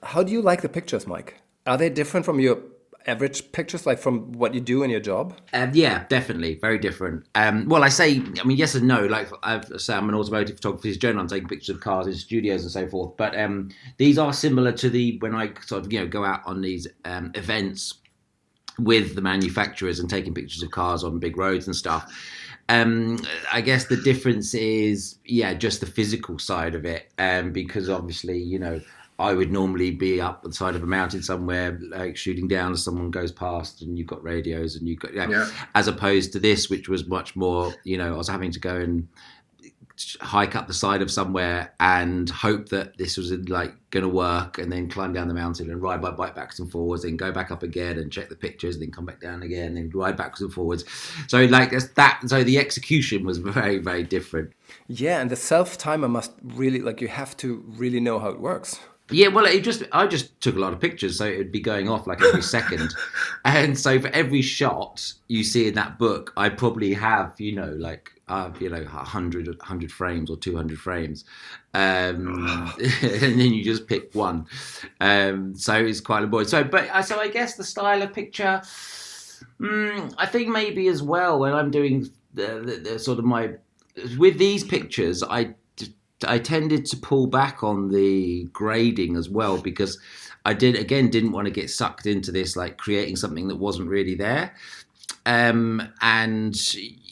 How 0.02 0.23
do 0.23 0.32
you 0.32 0.43
like 0.43 0.62
the 0.62 0.69
pictures, 0.69 1.06
Mike? 1.06 1.40
Are 1.67 1.79
they 1.79 1.88
different 1.88 2.26
from 2.26 2.40
your 2.40 2.58
average 3.06 3.52
pictures, 3.52 3.87
like 3.87 3.99
from 3.99 4.32
what 4.32 4.55
you 4.55 4.61
do 4.61 4.82
in 4.82 4.90
your 4.90 5.00
job? 5.00 5.37
Um, 5.52 5.70
yeah, 5.75 6.05
definitely, 6.08 6.58
very 6.61 6.79
different. 6.79 7.26
Um, 7.34 7.69
well, 7.69 7.84
I 7.84 7.88
say, 7.88 8.23
I 8.40 8.44
mean, 8.44 8.56
yes 8.56 8.75
and 8.75 8.87
no. 8.87 9.06
Like 9.06 9.29
I've 9.43 9.67
say 9.81 9.94
I'm 9.94 10.08
an 10.08 10.14
automotive 10.14 10.56
photographer's 10.56 10.96
journal. 10.96 11.20
I'm 11.20 11.29
taking 11.29 11.49
pictures 11.49 11.75
of 11.75 11.81
cars 11.81 12.06
in 12.06 12.14
studios 12.14 12.62
and 12.62 12.70
so 12.70 12.87
forth. 12.88 13.17
But 13.17 13.38
um, 13.38 13.70
these 13.96 14.19
are 14.19 14.32
similar 14.32 14.73
to 14.73 14.90
the 14.90 15.19
when 15.19 15.35
I 15.35 15.52
sort 15.64 15.85
of 15.85 15.93
you 15.93 16.00
know 16.00 16.06
go 16.06 16.25
out 16.25 16.43
on 16.46 16.61
these 16.61 16.87
um, 17.05 17.32
events 17.35 17.94
with 18.78 19.14
the 19.14 19.20
manufacturers 19.20 19.99
and 20.00 20.08
taking 20.08 20.35
pictures 20.35 20.62
of 20.62 20.70
cars 20.70 21.05
on 21.05 21.19
big 21.19 21.37
roads 21.37 21.67
and 21.67 21.76
stuff. 21.76 22.12
Um, 22.72 23.19
I 23.52 23.60
guess 23.60 23.84
the 23.86 23.96
difference 23.96 24.54
is, 24.54 25.19
yeah, 25.24 25.52
just 25.54 25.80
the 25.80 25.86
physical 25.86 26.38
side 26.38 26.74
of 26.74 26.84
it. 26.84 27.12
Um, 27.19 27.52
because 27.52 27.90
obviously, 27.90 28.38
you 28.38 28.58
know, 28.58 28.80
I 29.19 29.34
would 29.34 29.52
normally 29.52 29.90
be 29.90 30.20
up 30.20 30.42
the 30.42 30.52
side 30.52 30.74
of 30.74 30.82
a 30.82 30.86
mountain 30.86 31.22
somewhere, 31.22 31.78
like 31.90 32.16
shooting 32.16 32.48
down 32.48 32.72
as 32.72 32.82
someone 32.82 33.10
goes 33.10 33.30
past, 33.30 33.82
and 33.82 33.98
you've 33.98 34.06
got 34.06 34.22
radios 34.24 34.76
and 34.76 34.88
you've 34.88 35.00
got, 35.00 35.12
yeah, 35.14 35.28
Yeah. 35.28 35.50
as 35.74 35.86
opposed 35.86 36.32
to 36.32 36.38
this, 36.40 36.70
which 36.70 36.88
was 36.88 37.06
much 37.06 37.36
more, 37.36 37.74
you 37.84 37.98
know, 37.98 38.14
I 38.14 38.16
was 38.16 38.28
having 38.28 38.50
to 38.52 38.58
go 38.60 38.76
and 38.76 39.06
hike 40.20 40.54
up 40.54 40.66
the 40.66 40.75
side 40.75 41.02
of 41.02 41.10
somewhere 41.10 41.72
and 41.81 42.28
hope 42.31 42.69
that 42.69 42.96
this 42.99 43.16
was 43.16 43.32
like 43.49 43.75
going 43.90 44.02
to 44.02 44.08
work 44.08 44.58
and 44.58 44.70
then 44.72 44.88
climb 44.88 45.12
down 45.12 45.28
the 45.28 45.34
mountain 45.34 45.70
and 45.70 45.82
ride 45.82 46.00
my 46.00 46.10
bike 46.10 46.34
backwards 46.34 46.60
and 46.60 46.70
forwards 46.70 47.04
and 47.04 47.19
go 47.19 47.31
back 47.32 47.50
up 47.50 47.62
again 47.62 47.99
and 47.99 48.10
check 48.10 48.28
the 48.28 48.37
pictures 48.37 48.76
and 48.76 48.82
then 48.82 48.90
come 48.90 49.04
back 49.04 49.20
down 49.20 49.43
again 49.43 49.69
and 49.69 49.76
then 49.76 49.90
ride 49.94 50.16
backwards 50.16 50.40
and 50.40 50.52
forwards. 50.52 50.84
So 51.28 51.44
like 51.44 51.70
that's 51.70 51.88
that 51.88 52.20
so 52.26 52.43
the 52.44 52.58
execution 52.58 53.25
was 53.25 53.38
very 53.38 53.78
very 53.78 54.02
different. 54.02 54.52
Yeah, 54.88 55.20
and 55.20 55.31
the 55.31 55.37
self 55.37 55.78
timer 55.78 56.08
must 56.08 56.32
really 56.43 56.81
like 56.81 57.00
you 57.00 57.08
have 57.08 57.37
to 57.38 57.64
really 57.66 58.00
know 58.00 58.19
how 58.19 58.31
it 58.31 58.40
works. 58.40 58.81
Yeah, 59.10 59.28
well, 59.28 59.44
it 59.44 59.62
just 59.62 59.82
I 59.93 60.06
just 60.06 60.40
took 60.40 60.56
a 60.56 60.58
lot 60.58 60.72
of 60.72 60.81
pictures, 60.81 61.19
so 61.19 61.26
it 61.26 61.37
would 61.37 61.52
be 61.52 61.60
going 61.60 61.88
off 61.88 62.06
like 62.06 62.22
every 62.22 62.43
second, 62.43 62.94
and 63.44 63.78
so 63.78 64.00
for 64.00 64.08
every 64.08 64.43
shot 64.43 65.12
you 65.28 65.44
see 65.44 65.69
in 65.69 65.75
that 65.75 65.99
book, 65.99 66.32
I 66.37 66.49
probably 66.49 66.94
have 66.94 67.34
you 67.38 67.52
know 67.52 67.70
like 67.78 68.10
uh, 68.32 68.50
you 68.58 68.70
know 68.70 68.82
100, 68.82 69.46
100 69.46 69.93
frames 69.93 70.31
or 70.31 70.37
two 70.38 70.56
hundred 70.56 70.79
frames, 70.79 71.25
um, 71.75 72.73
and 73.02 73.40
then 73.40 73.52
you 73.52 73.62
just 73.62 73.87
pick 73.87 74.14
one. 74.14 74.46
Um, 75.00 75.55
so 75.55 75.75
it's 75.75 76.00
quite 76.00 76.25
a 76.25 76.26
boy 76.26 76.44
So, 76.44 76.64
but 76.64 76.88
I 76.90 77.02
so 77.02 77.20
I 77.20 77.29
guess 77.29 77.56
the 77.56 77.64
style 77.64 78.00
of 78.00 78.14
picture, 78.14 78.62
mm, 79.61 80.14
I 80.17 80.26
think 80.26 80.49
maybe 80.49 80.88
as 80.88 81.02
well 81.02 81.38
when 81.38 81.52
I'm 81.52 81.70
doing 81.70 82.08
the, 82.32 82.62
the, 82.64 82.90
the 82.90 82.99
sort 82.99 83.19
of 83.19 83.26
my 83.26 83.50
with 84.17 84.38
these 84.38 84.64
pictures, 84.64 85.23
I 85.23 85.55
I 86.26 86.38
tended 86.38 86.87
to 86.87 86.96
pull 86.96 87.26
back 87.26 87.62
on 87.62 87.90
the 87.90 88.44
grading 88.52 89.17
as 89.17 89.28
well 89.28 89.58
because 89.58 89.99
I 90.46 90.55
did 90.55 90.76
again 90.76 91.11
didn't 91.11 91.32
want 91.32 91.46
to 91.49 91.52
get 91.52 91.69
sucked 91.69 92.06
into 92.06 92.32
this 92.32 92.56
like 92.56 92.78
creating 92.78 93.17
something 93.17 93.49
that 93.49 93.56
wasn't 93.56 93.90
really 93.90 94.14
there. 94.14 94.55
Um, 95.25 95.93
and 96.00 96.56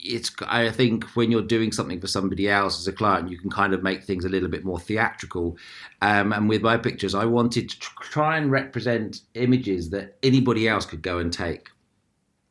it's 0.02 0.31
I 0.47 0.70
think 0.70 1.05
when 1.17 1.31
you're 1.31 1.43
doing 1.43 1.73
something 1.73 2.00
for 2.00 2.06
somebody 2.06 2.49
else 2.49 2.79
as 2.79 2.87
a 2.87 2.93
client, 2.93 3.31
you 3.31 3.38
can 3.38 3.50
kind 3.50 3.75
of 3.75 3.82
make 3.82 4.05
things 4.05 4.25
a 4.25 4.29
little 4.29 4.49
bit 4.49 4.64
more 4.64 4.79
theatrical. 4.79 5.56
Um, 6.02 6.32
and 6.32 6.49
with 6.49 6.62
my 6.62 6.76
pictures, 6.76 7.14
I 7.14 7.25
wanted 7.25 7.70
to 7.70 7.79
try 8.00 8.37
and 8.37 8.50
represent 8.50 9.20
images 9.35 9.91
that 9.91 10.17
anybody 10.23 10.69
else 10.69 10.87
could 10.87 11.02
go 11.02 11.19
and 11.19 11.32
take. 11.32 11.69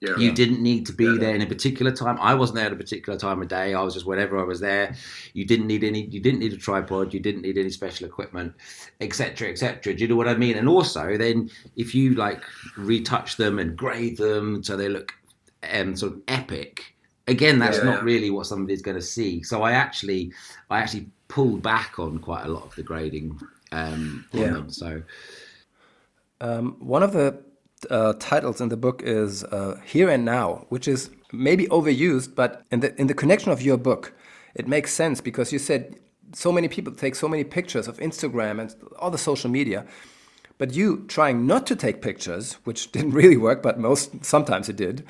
Yeah. 0.01 0.15
You 0.17 0.31
didn't 0.31 0.61
need 0.61 0.85
to 0.85 0.93
be 0.93 1.05
Yeah. 1.05 1.17
there 1.19 1.35
in 1.35 1.41
a 1.41 1.45
particular 1.45 1.91
time. 1.91 2.17
I 2.21 2.33
wasn't 2.33 2.55
there 2.55 2.67
at 2.67 2.71
a 2.71 2.77
particular 2.77 3.19
time 3.19 3.41
of 3.41 3.49
day. 3.49 3.73
I 3.73 3.81
was 3.81 3.93
just 3.93 4.05
whenever 4.05 4.39
I 4.39 4.43
was 4.43 4.61
there. 4.61 4.95
You 5.33 5.43
didn't 5.43 5.67
need 5.67 5.83
any. 5.83 6.05
You 6.05 6.21
didn't 6.21 6.39
need 6.39 6.53
a 6.53 6.57
tripod. 6.57 7.13
You 7.13 7.19
didn't 7.19 7.41
need 7.41 7.57
any 7.57 7.69
special 7.69 8.07
equipment, 8.07 8.53
etc., 9.01 9.49
etc. 9.49 9.93
Do 9.93 10.01
you 10.01 10.07
know 10.07 10.15
what 10.15 10.29
I 10.29 10.35
mean? 10.35 10.55
And 10.55 10.69
also, 10.69 11.17
then 11.17 11.49
if 11.75 11.93
you 11.93 12.13
like 12.13 12.41
retouch 12.77 13.35
them 13.35 13.59
and 13.59 13.75
grade 13.75 14.17
them 14.17 14.63
so 14.63 14.77
they 14.77 14.87
look 14.87 15.11
um, 15.73 15.97
sort 15.97 16.13
of 16.13 16.21
epic, 16.29 16.95
again, 17.29 17.59
that's 17.59 17.77
Yeah, 17.77 17.83
not 17.83 17.99
yeah. 17.99 18.03
really 18.03 18.29
what 18.29 18.45
somebody's 18.47 18.81
going 18.81 18.97
to 18.97 19.03
see. 19.03 19.43
So 19.43 19.63
I 19.63 19.71
actually, 19.73 20.33
I 20.69 20.79
actually 20.79 21.09
pulled 21.27 21.61
back 21.63 21.99
on 21.99 22.19
quite 22.19 22.45
a 22.45 22.49
lot 22.49 22.63
of 22.65 22.75
the 22.75 22.83
grading 22.83 23.39
um, 23.71 24.25
on 24.33 24.39
Yeah. 24.39 24.53
them. 24.53 24.69
So 24.69 25.03
Um, 26.41 26.75
one 26.79 27.03
of 27.03 27.13
the 27.13 27.39
uh, 27.89 28.13
titles 28.19 28.61
in 28.61 28.69
the 28.69 28.77
book 28.77 29.01
is 29.03 29.43
uh, 29.45 29.79
"Here 29.85 30.09
and 30.09 30.25
Now," 30.25 30.65
which 30.69 30.87
is 30.87 31.09
maybe 31.31 31.67
overused, 31.67 32.35
but 32.35 32.65
in 32.71 32.79
the 32.81 32.99
in 32.99 33.07
the 33.07 33.13
connection 33.13 33.51
of 33.51 33.61
your 33.61 33.77
book, 33.77 34.13
it 34.55 34.67
makes 34.67 34.93
sense 34.93 35.21
because 35.21 35.51
you 35.51 35.59
said 35.59 35.95
so 36.33 36.51
many 36.51 36.67
people 36.67 36.93
take 36.93 37.15
so 37.15 37.27
many 37.27 37.43
pictures 37.43 37.87
of 37.87 37.97
Instagram 37.97 38.59
and 38.61 38.75
all 38.99 39.11
the 39.11 39.17
social 39.17 39.49
media, 39.49 39.85
but 40.57 40.73
you 40.73 41.05
trying 41.07 41.45
not 41.47 41.65
to 41.67 41.75
take 41.75 42.01
pictures, 42.01 42.53
which 42.65 42.91
didn't 42.93 43.11
really 43.11 43.37
work, 43.37 43.61
but 43.61 43.79
most 43.79 44.23
sometimes 44.25 44.69
it 44.69 44.75
did, 44.75 45.05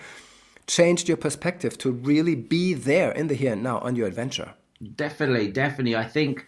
changed 0.70 1.08
your 1.08 1.18
perspective 1.18 1.78
to 1.80 1.92
really 1.92 2.36
be 2.36 2.74
there 2.74 3.12
in 3.12 3.28
the 3.28 3.34
here 3.34 3.54
and 3.54 3.64
now 3.64 3.80
on 3.80 3.96
your 3.96 4.08
adventure. 4.08 4.54
definitely 4.96 5.52
definitely. 5.52 5.96
I 5.96 6.06
think 6.06 6.46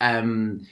um 0.00 0.66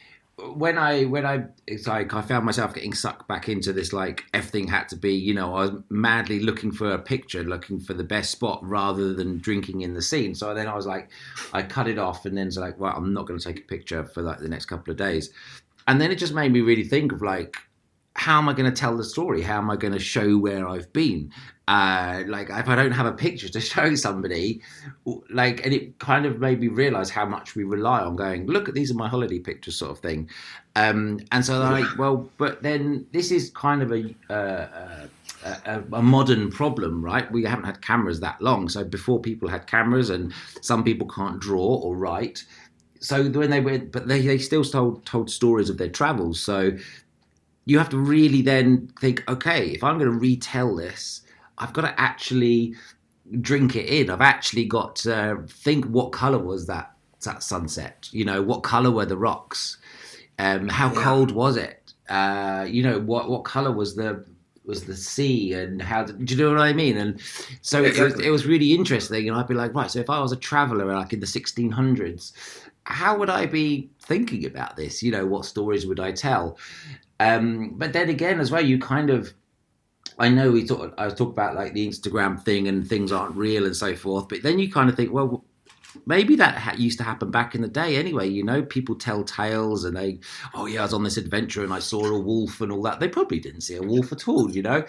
when 0.56 0.78
i 0.78 1.04
when 1.04 1.26
i 1.26 1.44
it's 1.66 1.87
like 1.87 2.14
i 2.14 2.23
found 2.23 2.44
myself 2.47 2.75
getting 2.75 2.94
sucked 2.94 3.28
back 3.28 3.49
into 3.49 3.73
this 3.73 3.92
like 3.92 4.25
everything 4.32 4.66
had 4.66 4.88
to 4.88 4.97
be 4.97 5.14
you 5.14 5.35
know 5.35 5.54
i 5.54 5.66
was 5.66 5.73
madly 5.90 6.40
looking 6.40 6.73
for 6.73 6.92
a 6.92 6.99
picture 6.99 7.42
looking 7.44 7.78
for 7.78 7.94
the 7.94 8.04
best 8.04 8.30
spot 8.30 8.59
rather 8.62 9.12
than 9.12 9.38
drinking 9.38 9.82
in 9.82 9.92
the 9.94 10.02
scene. 10.02 10.35
So 10.35 10.54
then 10.54 10.66
i 10.66 10.75
was 10.75 10.87
like 10.87 11.11
i 11.52 11.62
cut 11.62 11.87
it 11.88 11.99
off 11.99 12.25
and 12.26 12.37
then 12.37 12.47
it's 12.47 12.56
like 12.56 12.78
well 12.80 12.94
i'm 12.97 13.12
not 13.12 13.26
going 13.26 13.38
to 13.38 13.44
take 13.44 13.59
a 13.64 13.68
picture 13.68 14.04
for 14.04 14.23
like 14.23 14.38
the 14.38 14.49
next 14.49 14.66
couple 14.66 14.90
of 14.90 14.97
days. 14.97 15.30
And 15.87 16.00
then 16.00 16.11
it 16.11 16.16
just 16.16 16.35
made 16.35 16.52
me 16.52 16.61
really 16.61 16.85
think 16.85 17.12
of 17.12 17.23
like 17.23 17.56
how 18.21 18.37
am 18.37 18.50
I 18.50 18.53
going 18.53 18.71
to 18.71 18.77
tell 18.79 18.99
the 18.99 19.03
story? 19.03 19.41
How 19.41 19.57
am 19.57 19.71
I 19.71 19.77
going 19.77 19.95
to 19.95 19.99
show 19.99 20.37
where 20.37 20.69
I've 20.69 20.93
been? 20.93 21.33
Uh, 21.67 22.23
like 22.27 22.50
if 22.50 22.69
I 22.69 22.77
don't 22.77 22.93
have 22.93 23.07
a 23.07 23.12
picture 23.12 23.49
to 23.49 23.61
show 23.73 23.95
somebody, 23.95 24.61
like, 25.31 25.65
and 25.65 25.73
it 25.73 25.99
kind 26.00 26.27
of 26.27 26.39
made 26.39 26.61
me 26.61 26.69
realize 26.69 27.09
how 27.09 27.25
much 27.25 27.57
we 27.57 27.65
rely 27.65 28.00
on 28.00 28.17
going, 28.17 28.47
look 28.47 28.69
at 28.69 28.75
these 28.75 28.91
are 28.91 28.95
my 28.95 29.09
holiday 29.09 29.39
pictures, 29.39 29.77
sort 29.77 29.93
of 29.93 30.00
thing. 30.00 30.29
Um, 30.77 31.21
and 31.33 31.43
so 31.43 31.61
like, 31.61 31.87
well, 31.97 32.29
but 32.37 32.62
then 32.62 33.07
this 33.12 33.31
is 33.31 33.49
kind 33.53 33.81
of 33.81 33.91
a, 33.91 34.15
uh, 34.29 35.07
a, 35.65 35.83
a 35.95 36.03
modern 36.03 36.50
problem, 36.50 37.03
right? 37.03 37.33
We 37.33 37.45
haven't 37.45 37.65
had 37.65 37.81
cameras 37.81 38.21
that 38.21 38.43
long. 38.43 38.69
So 38.69 38.85
before 38.85 39.19
people 39.19 39.49
had 39.49 39.67
cameras, 39.67 40.11
and 40.11 40.35
some 40.61 40.85
people 40.85 41.09
can't 41.09 41.41
draw 41.41 41.77
or 41.77 41.97
write, 41.97 42.45
so 43.03 43.31
when 43.31 43.49
they 43.49 43.61
went, 43.61 43.93
but 43.93 44.09
they, 44.09 44.21
they 44.21 44.37
still 44.37 44.62
told 44.62 45.07
told 45.07 45.31
stories 45.31 45.71
of 45.71 45.79
their 45.79 45.89
travels. 45.89 46.39
So 46.39 46.73
you 47.64 47.79
have 47.79 47.88
to 47.90 47.99
really 47.99 48.43
then 48.43 48.88
think, 49.00 49.23
okay, 49.29 49.69
if 49.69 49.85
I'm 49.85 49.99
going 49.99 50.11
to 50.11 50.19
retell 50.19 50.75
this, 50.75 51.23
I've 51.59 51.73
got 51.73 51.83
to 51.83 52.00
actually 52.00 52.75
drink 53.40 53.76
it 53.76 53.87
in. 53.87 54.11
I've 54.11 54.21
actually 54.21 54.64
got 54.64 54.97
to 54.97 55.45
think 55.49 55.85
what 55.87 56.12
color 56.12 56.38
was 56.38 56.67
that 56.67 56.93
that 57.25 57.43
sunset. 57.43 58.09
You 58.12 58.25
know, 58.25 58.43
what 58.43 58.62
color 58.62 58.90
were 58.90 59.05
the 59.07 59.17
rocks? 59.17 59.76
Um, 60.38 60.69
how 60.69 60.93
yeah. 60.93 61.02
cold 61.02 61.33
was 61.33 61.57
it? 61.57 61.93
Uh, 62.09 62.67
you 62.69 62.83
know, 62.83 62.99
what 62.99 63.29
what 63.29 63.45
color 63.45 63.73
was 63.73 63.95
the 63.95 64.25
was 64.64 64.85
the 64.85 64.97
sea 64.97 65.52
and 65.52 65.83
how 65.83 66.05
did, 66.05 66.25
do 66.25 66.35
you 66.35 66.45
know 66.45 66.50
what 66.50 66.61
I 66.61 66.73
mean? 66.73 66.97
And 66.97 67.21
so 67.61 67.83
exactly. 67.83 68.00
it, 68.00 68.05
was, 68.05 68.26
it 68.26 68.31
was 68.31 68.47
really 68.47 68.73
interesting. 68.73 69.29
And 69.29 69.37
I'd 69.37 69.49
be 69.49 69.55
like, 69.55 69.75
right, 69.75 69.90
so 69.90 69.99
if 69.99 70.09
I 70.09 70.21
was 70.21 70.33
a 70.33 70.37
traveler 70.37 70.85
like 70.95 71.12
in 71.12 71.21
the 71.21 71.26
1600s, 71.26 72.33
how 72.85 73.19
would 73.19 73.31
I 73.31 73.47
be 73.47 73.90
thinking 74.00 74.47
about 74.47 74.76
this? 74.76 75.02
You 75.02 75.12
know, 75.12 75.26
what 75.26 75.45
stories 75.45 75.87
would 75.87 76.00
I 76.00 76.12
tell? 76.12 76.59
Um, 77.21 77.75
but 77.77 77.93
then 77.93 78.09
again, 78.09 78.41
as 78.41 78.50
well, 78.50 78.65
you 78.65 78.79
kind 78.79 79.11
of, 79.11 79.33
I 80.19 80.31
know 80.31 80.50
we 80.50 80.67
talk, 80.67 80.95
I 80.99 81.09
talking 81.11 81.27
about 81.27 81.55
like 81.55 81.75
the 81.75 81.87
Instagram 81.87 82.43
thing 82.43 82.67
and 82.67 82.89
things 82.89 83.12
aren't 83.12 83.37
real 83.37 83.67
and 83.67 83.77
so 83.77 83.95
forth, 83.95 84.29
but 84.29 84.43
then 84.43 84.59
you 84.59 84.73
kind 84.73 84.89
of 84.89 84.97
think, 84.97 85.12
well, 85.12 85.45
maybe 86.07 86.35
that 86.37 86.57
ha- 86.57 86.75
used 86.79 86.97
to 86.99 87.05
happen 87.05 87.31
back 87.31 87.55
in 87.55 87.61
the 87.61 87.69
day 87.69 87.97
anyway. 87.97 88.27
You 88.27 88.43
know, 88.43 88.62
people 88.62 88.95
tell 88.95 89.23
tales 89.23 89.85
and 89.85 89.95
they, 89.95 90.19
oh 90.55 90.65
yeah, 90.65 90.81
I 90.81 90.85
was 90.85 90.95
on 90.95 91.05
this 91.05 91.19
adventure 91.19 91.62
and 91.62 91.75
I 91.75 91.79
saw 91.79 92.07
a 92.07 92.19
wolf 92.19 92.62
and 92.62 92.73
all 92.73 92.83
that. 92.83 93.00
They 93.00 93.09
probably 93.09 93.39
didn't 93.39 93.62
see 93.62 93.77
a 93.77 93.83
wolf 93.83 94.12
at 94.12 94.27
all, 94.27 94.50
you 94.50 94.62
know. 94.62 94.83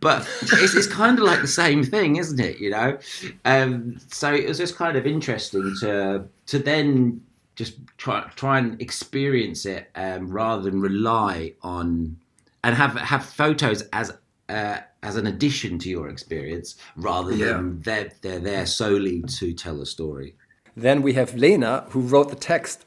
But 0.00 0.28
it's, 0.42 0.74
it's 0.74 0.86
kind 0.86 1.18
of 1.18 1.24
like 1.24 1.40
the 1.40 1.48
same 1.48 1.82
thing, 1.82 2.16
isn't 2.16 2.40
it? 2.40 2.58
You 2.58 2.70
know. 2.70 2.98
Um, 3.46 3.98
so 4.08 4.34
it 4.34 4.46
was 4.46 4.58
just 4.58 4.76
kind 4.76 4.96
of 4.96 5.06
interesting 5.06 5.74
to 5.80 6.24
to 6.46 6.58
then 6.58 7.22
just 7.58 7.74
try 7.96 8.20
try 8.36 8.56
and 8.58 8.80
experience 8.80 9.66
it 9.66 9.90
um, 9.96 10.28
rather 10.28 10.62
than 10.62 10.80
rely 10.80 11.52
on 11.62 12.16
and 12.62 12.76
have 12.76 12.94
have 12.94 13.24
photos 13.24 13.82
as 13.92 14.16
uh, 14.48 14.78
as 15.02 15.16
an 15.16 15.26
addition 15.26 15.76
to 15.80 15.90
your 15.90 16.08
experience 16.08 16.76
rather 16.96 17.32
yeah. 17.32 17.46
than 17.46 17.80
they're, 17.82 18.12
they're 18.22 18.38
there 18.38 18.64
solely 18.64 19.22
to 19.22 19.52
tell 19.52 19.82
a 19.82 19.86
story. 19.86 20.36
Then 20.76 21.02
we 21.02 21.14
have 21.14 21.34
Lena 21.34 21.84
who 21.90 22.00
wrote 22.00 22.30
the 22.30 22.36
text, 22.36 22.86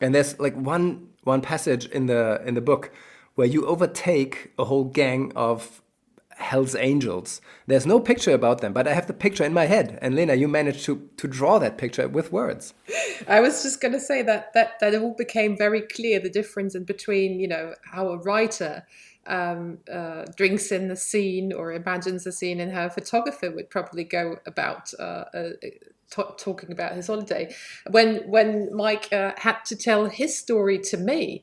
and 0.00 0.12
there's 0.12 0.38
like 0.40 0.56
one 0.56 1.10
one 1.22 1.40
passage 1.40 1.86
in 1.86 2.06
the 2.06 2.42
in 2.44 2.54
the 2.54 2.60
book 2.60 2.90
where 3.36 3.46
you 3.46 3.64
overtake 3.66 4.50
a 4.58 4.64
whole 4.64 4.84
gang 4.84 5.30
of 5.36 5.80
Hell's 6.38 6.76
Angels. 6.76 7.40
There's 7.66 7.84
no 7.84 7.98
picture 7.98 8.32
about 8.32 8.60
them, 8.60 8.72
but 8.72 8.86
I 8.86 8.94
have 8.94 9.08
the 9.08 9.12
picture 9.12 9.44
in 9.44 9.52
my 9.52 9.66
head. 9.66 9.98
And 10.00 10.14
Lena, 10.14 10.34
you 10.34 10.46
managed 10.46 10.84
to 10.84 11.08
to 11.16 11.26
draw 11.26 11.58
that 11.58 11.76
picture 11.76 12.08
with 12.08 12.32
words. 12.32 12.74
I 13.28 13.40
was 13.40 13.62
just 13.64 13.80
going 13.80 13.92
to 13.92 14.00
say 14.00 14.22
that 14.22 14.52
that 14.54 14.78
that 14.80 14.94
all 14.94 15.14
became 15.14 15.58
very 15.58 15.82
clear 15.82 16.20
the 16.20 16.30
difference 16.30 16.76
in 16.76 16.84
between 16.84 17.40
you 17.40 17.48
know 17.48 17.74
how 17.92 18.08
a 18.10 18.18
writer 18.18 18.86
um, 19.26 19.78
uh, 19.92 20.26
drinks 20.36 20.70
in 20.70 20.86
the 20.86 20.96
scene 20.96 21.52
or 21.52 21.72
imagines 21.72 22.22
the 22.22 22.32
scene, 22.32 22.60
and 22.60 22.72
how 22.72 22.86
a 22.86 22.90
photographer 22.90 23.50
would 23.50 23.68
probably 23.68 24.04
go 24.04 24.38
about 24.46 24.94
uh, 24.98 25.24
uh, 25.34 25.50
talking 26.08 26.70
about 26.70 26.94
his 26.94 27.08
holiday. 27.08 27.52
When 27.90 28.18
when 28.30 28.74
Mike 28.74 29.12
uh, 29.12 29.32
had 29.38 29.64
to 29.66 29.76
tell 29.76 30.06
his 30.06 30.38
story 30.38 30.78
to 30.90 30.96
me, 30.96 31.42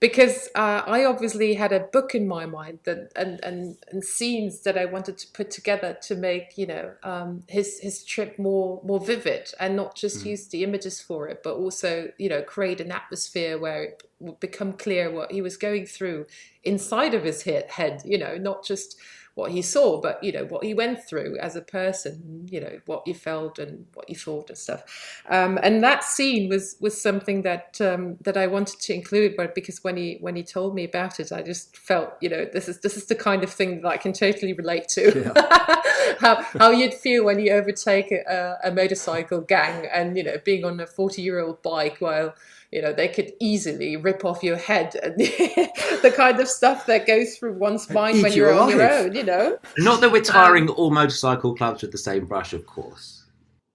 because 0.00 0.48
uh, 0.54 0.82
I 0.86 1.04
obviously 1.04 1.54
had 1.54 1.72
a 1.72 1.80
book 1.80 2.14
in 2.14 2.26
my 2.26 2.46
mind 2.46 2.80
that 2.84 3.12
and, 3.16 3.42
and 3.42 3.76
and 3.90 4.04
scenes 4.04 4.60
that 4.62 4.76
I 4.76 4.84
wanted 4.84 5.16
to 5.18 5.26
put 5.32 5.50
together 5.50 5.96
to 6.02 6.14
make 6.14 6.58
you 6.58 6.66
know 6.66 6.92
um, 7.02 7.44
his 7.48 7.78
his 7.80 8.04
trip 8.04 8.38
more 8.38 8.80
more 8.84 9.00
vivid 9.00 9.52
and 9.60 9.76
not 9.76 9.94
just 9.94 10.24
mm. 10.24 10.30
use 10.30 10.48
the 10.48 10.64
images 10.64 11.00
for 11.00 11.28
it, 11.28 11.42
but 11.42 11.54
also 11.54 12.10
you 12.18 12.28
know 12.28 12.42
create 12.42 12.80
an 12.80 12.92
atmosphere 12.92 13.58
where 13.58 13.84
it 13.84 14.02
would 14.18 14.40
become 14.40 14.72
clear 14.72 15.10
what 15.10 15.32
he 15.32 15.40
was 15.40 15.56
going 15.56 15.86
through 15.86 16.26
inside 16.64 17.14
of 17.14 17.24
his 17.24 17.42
head. 17.42 18.02
You 18.04 18.18
know, 18.18 18.36
not 18.36 18.64
just 18.64 18.96
what 19.34 19.50
he 19.50 19.62
saw, 19.62 20.00
but 20.00 20.22
you 20.22 20.30
know 20.30 20.44
what 20.44 20.62
he 20.62 20.74
went 20.74 21.02
through 21.04 21.36
as 21.38 21.56
a 21.56 21.60
person, 21.60 22.46
you 22.50 22.60
know 22.60 22.78
what 22.86 23.02
he 23.04 23.12
felt 23.12 23.58
and 23.58 23.86
what 23.94 24.08
he 24.08 24.14
thought 24.14 24.48
and 24.48 24.56
stuff. 24.56 25.22
Um, 25.28 25.58
and 25.62 25.82
that 25.82 26.04
scene 26.04 26.48
was 26.48 26.76
was 26.80 27.00
something 27.00 27.42
that 27.42 27.80
um, 27.80 28.16
that 28.20 28.36
I 28.36 28.46
wanted 28.46 28.80
to 28.80 28.94
include, 28.94 29.34
but 29.36 29.54
because 29.54 29.82
when 29.82 29.96
he 29.96 30.18
when 30.20 30.36
he 30.36 30.44
told 30.44 30.74
me 30.74 30.84
about 30.84 31.18
it, 31.18 31.32
I 31.32 31.42
just 31.42 31.76
felt 31.76 32.14
you 32.20 32.28
know 32.28 32.44
this 32.52 32.68
is 32.68 32.80
this 32.80 32.96
is 32.96 33.06
the 33.06 33.16
kind 33.16 33.42
of 33.42 33.50
thing 33.50 33.82
that 33.82 33.88
I 33.88 33.96
can 33.96 34.12
totally 34.12 34.52
relate 34.52 34.88
to. 34.90 35.32
Yeah. 35.34 35.82
how 36.20 36.42
how 36.58 36.70
you'd 36.70 36.94
feel 36.94 37.24
when 37.24 37.40
you 37.40 37.52
overtake 37.52 38.12
a, 38.12 38.58
a 38.62 38.70
motorcycle 38.70 39.40
gang 39.40 39.86
and 39.92 40.16
you 40.16 40.22
know 40.22 40.36
being 40.44 40.64
on 40.64 40.78
a 40.78 40.86
forty 40.86 41.22
year 41.22 41.40
old 41.40 41.60
bike 41.62 41.96
while 41.98 42.34
you 42.74 42.82
know 42.82 42.92
they 42.92 43.06
could 43.06 43.32
easily 43.40 43.96
rip 43.96 44.24
off 44.24 44.42
your 44.42 44.56
head 44.56 44.96
and 45.02 45.14
the 45.18 46.12
kind 46.14 46.40
of 46.40 46.48
stuff 46.48 46.86
that 46.86 47.06
goes 47.06 47.36
through 47.36 47.52
one's 47.52 47.88
mind 47.88 48.20
when 48.20 48.32
you're 48.32 48.52
on 48.52 48.68
your 48.68 48.90
own 48.90 49.14
you 49.14 49.22
know? 49.22 49.56
Not 49.78 50.00
that 50.00 50.10
we're 50.10 50.22
tarring 50.22 50.68
um, 50.68 50.74
all 50.76 50.90
motorcycle 50.90 51.54
clubs 51.54 51.82
with 51.82 51.92
the 51.92 51.98
same 51.98 52.26
brush 52.26 52.52
of 52.52 52.66
course. 52.66 53.24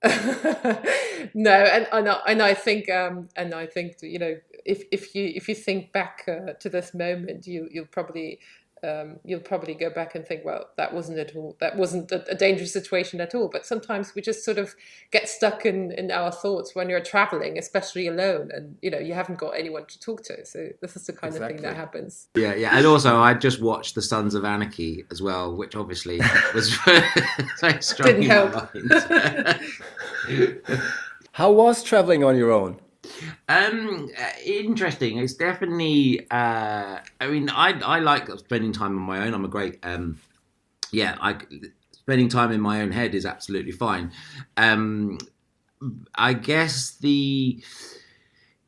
No 1.33 1.51
and, 1.51 1.85
and, 1.91 2.07
I, 2.07 2.19
and 2.27 2.41
I 2.41 2.53
think 2.53 2.89
um, 2.89 3.27
and 3.35 3.53
I 3.53 3.65
think 3.65 3.97
you 4.01 4.19
know 4.19 4.37
if, 4.65 4.83
if 4.91 5.13
you 5.13 5.31
if 5.35 5.49
you 5.49 5.55
think 5.55 5.91
back 5.91 6.23
uh, 6.27 6.53
to 6.53 6.69
this 6.69 6.93
moment 6.93 7.45
you 7.45 7.67
you'll 7.71 7.85
probably 7.85 8.39
um, 8.83 9.19
you'll 9.23 9.39
probably 9.39 9.73
go 9.73 9.89
back 9.89 10.15
and 10.15 10.25
think, 10.25 10.45
well, 10.45 10.65
that 10.77 10.93
wasn't 10.93 11.19
at 11.19 11.35
all, 11.35 11.55
that 11.59 11.75
wasn't 11.75 12.11
a, 12.11 12.25
a, 12.29 12.35
dangerous 12.35 12.71
situation 12.71 13.19
at 13.21 13.35
all. 13.35 13.49
But 13.49 13.65
sometimes 13.65 14.15
we 14.15 14.21
just 14.21 14.45
sort 14.45 14.57
of 14.57 14.75
get 15.11 15.27
stuck 15.27 15.65
in, 15.65 15.91
in 15.91 16.11
our 16.11 16.31
thoughts 16.31 16.75
when 16.75 16.89
you're 16.89 16.99
traveling, 17.01 17.57
especially 17.57 18.07
alone, 18.07 18.49
and 18.53 18.77
you 18.81 18.89
know 18.89 18.99
you 18.99 19.13
haven't 19.13 19.39
got 19.39 19.51
anyone 19.51 19.85
to 19.85 19.99
talk 19.99 20.23
to. 20.23 20.45
So 20.45 20.69
this 20.81 20.95
is 20.95 21.05
the 21.05 21.13
kind 21.13 21.33
exactly. 21.33 21.55
of 21.55 21.61
thing 21.61 21.69
that 21.69 21.75
happens. 21.75 22.27
Yeah, 22.35 22.55
yeah, 22.55 22.77
and 22.77 22.85
also 22.85 23.19
I 23.19 23.33
just 23.33 23.61
watched 23.61 23.95
The 23.95 24.01
Sons 24.01 24.35
of 24.35 24.45
Anarchy 24.45 25.05
as 25.11 25.21
well, 25.21 25.55
which 25.55 25.75
obviously 25.75 26.19
was 26.53 26.73
very 27.59 27.81
strong 27.81 28.07
Didn't 28.07 28.23
help. 28.23 28.69
How 31.33 31.51
was 31.51 31.83
traveling 31.83 32.23
on 32.23 32.37
your 32.37 32.51
own? 32.51 32.79
Um, 33.47 34.09
uh, 34.17 34.29
interesting. 34.45 35.17
It's 35.17 35.33
definitely. 35.33 36.27
Uh, 36.29 36.99
I 37.19 37.27
mean, 37.27 37.49
I 37.49 37.79
I 37.79 37.99
like 37.99 38.29
spending 38.39 38.71
time 38.71 38.97
on 38.97 39.01
my 39.01 39.25
own. 39.25 39.33
I'm 39.33 39.45
a 39.45 39.49
great. 39.49 39.79
Um, 39.83 40.19
yeah, 40.91 41.17
I 41.21 41.37
spending 41.91 42.29
time 42.29 42.51
in 42.51 42.61
my 42.61 42.81
own 42.81 42.91
head 42.91 43.13
is 43.15 43.25
absolutely 43.25 43.71
fine. 43.71 44.11
Um, 44.57 45.19
I 46.15 46.33
guess 46.33 46.97
the 46.97 47.63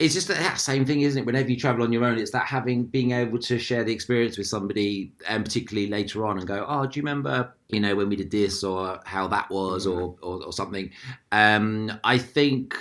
it's 0.01 0.15
just 0.15 0.27
that 0.29 0.60
same 0.60 0.84
thing, 0.84 1.01
isn't 1.01 1.22
it? 1.22 1.25
Whenever 1.25 1.50
you 1.50 1.58
travel 1.58 1.84
on 1.84 1.93
your 1.93 2.03
own, 2.03 2.17
it's 2.17 2.31
that 2.31 2.48
having 2.48 2.86
being 2.86 3.12
able 3.12 3.38
to 3.38 3.60
share 3.60 3.84
the 3.84 3.93
experience 3.93 4.38
with 4.38 4.48
somebody, 4.48 5.13
and 5.27 5.46
particularly 5.46 5.89
later 5.89 6.25
on, 6.25 6.39
and 6.39 6.48
go, 6.48 6.65
"Oh, 6.67 6.88
do 6.88 7.00
you 7.00 7.03
remember, 7.03 7.53
you 7.70 7.79
know, 7.79 7.96
when 7.96 8.10
we 8.10 8.15
did 8.15 8.31
this, 8.31 8.63
or 8.63 9.00
how 9.05 9.27
that 9.27 9.50
was, 9.51 9.86
or 9.86 10.15
or, 10.24 10.43
or 10.43 10.51
something?" 10.51 10.89
Um, 11.31 11.91
I 12.03 12.17
think, 12.17 12.75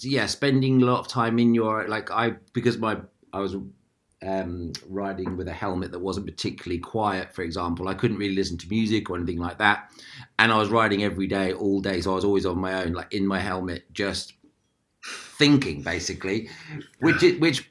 yeah, 0.00 0.26
spending 0.26 0.82
a 0.82 0.84
lot 0.84 0.98
of 0.98 1.06
time 1.06 1.38
in 1.38 1.54
your 1.54 1.86
like 1.86 2.10
I 2.10 2.32
because 2.52 2.76
my 2.76 2.98
I 3.32 3.38
was 3.38 3.56
um, 4.26 4.72
riding 4.88 5.36
with 5.36 5.46
a 5.48 5.52
helmet 5.52 5.92
that 5.92 6.00
wasn't 6.00 6.26
particularly 6.26 6.80
quiet, 6.80 7.32
for 7.32 7.42
example. 7.42 7.88
I 7.88 7.94
couldn't 7.94 8.16
really 8.16 8.34
listen 8.34 8.58
to 8.58 8.68
music 8.68 9.10
or 9.10 9.16
anything 9.16 9.38
like 9.38 9.58
that. 9.58 9.92
And 10.38 10.50
I 10.50 10.58
was 10.58 10.70
riding 10.70 11.04
every 11.04 11.26
day, 11.26 11.52
all 11.52 11.80
day. 11.80 12.00
So 12.00 12.12
I 12.12 12.14
was 12.14 12.24
always 12.24 12.46
on 12.46 12.58
my 12.58 12.82
own, 12.82 12.92
like 12.94 13.12
in 13.12 13.26
my 13.26 13.38
helmet, 13.38 13.92
just 13.92 14.32
thinking 15.04 15.82
basically, 15.82 16.48
which 17.00 17.22
which 17.38 17.70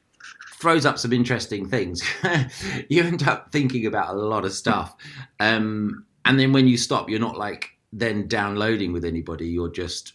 throws 0.59 0.85
up 0.85 0.97
some 0.97 1.13
interesting 1.13 1.67
things. 1.67 2.03
you 2.89 3.03
end 3.03 3.27
up 3.27 3.51
thinking 3.51 3.85
about 3.85 4.15
a 4.15 4.17
lot 4.17 4.45
of 4.45 4.53
stuff, 4.53 4.95
um, 5.39 6.05
and 6.25 6.39
then 6.39 6.53
when 6.53 6.67
you 6.67 6.77
stop, 6.77 7.09
you're 7.09 7.19
not 7.19 7.37
like 7.37 7.69
then 7.91 8.27
downloading 8.27 8.93
with 8.93 9.05
anybody. 9.05 9.47
You're 9.47 9.71
just 9.71 10.13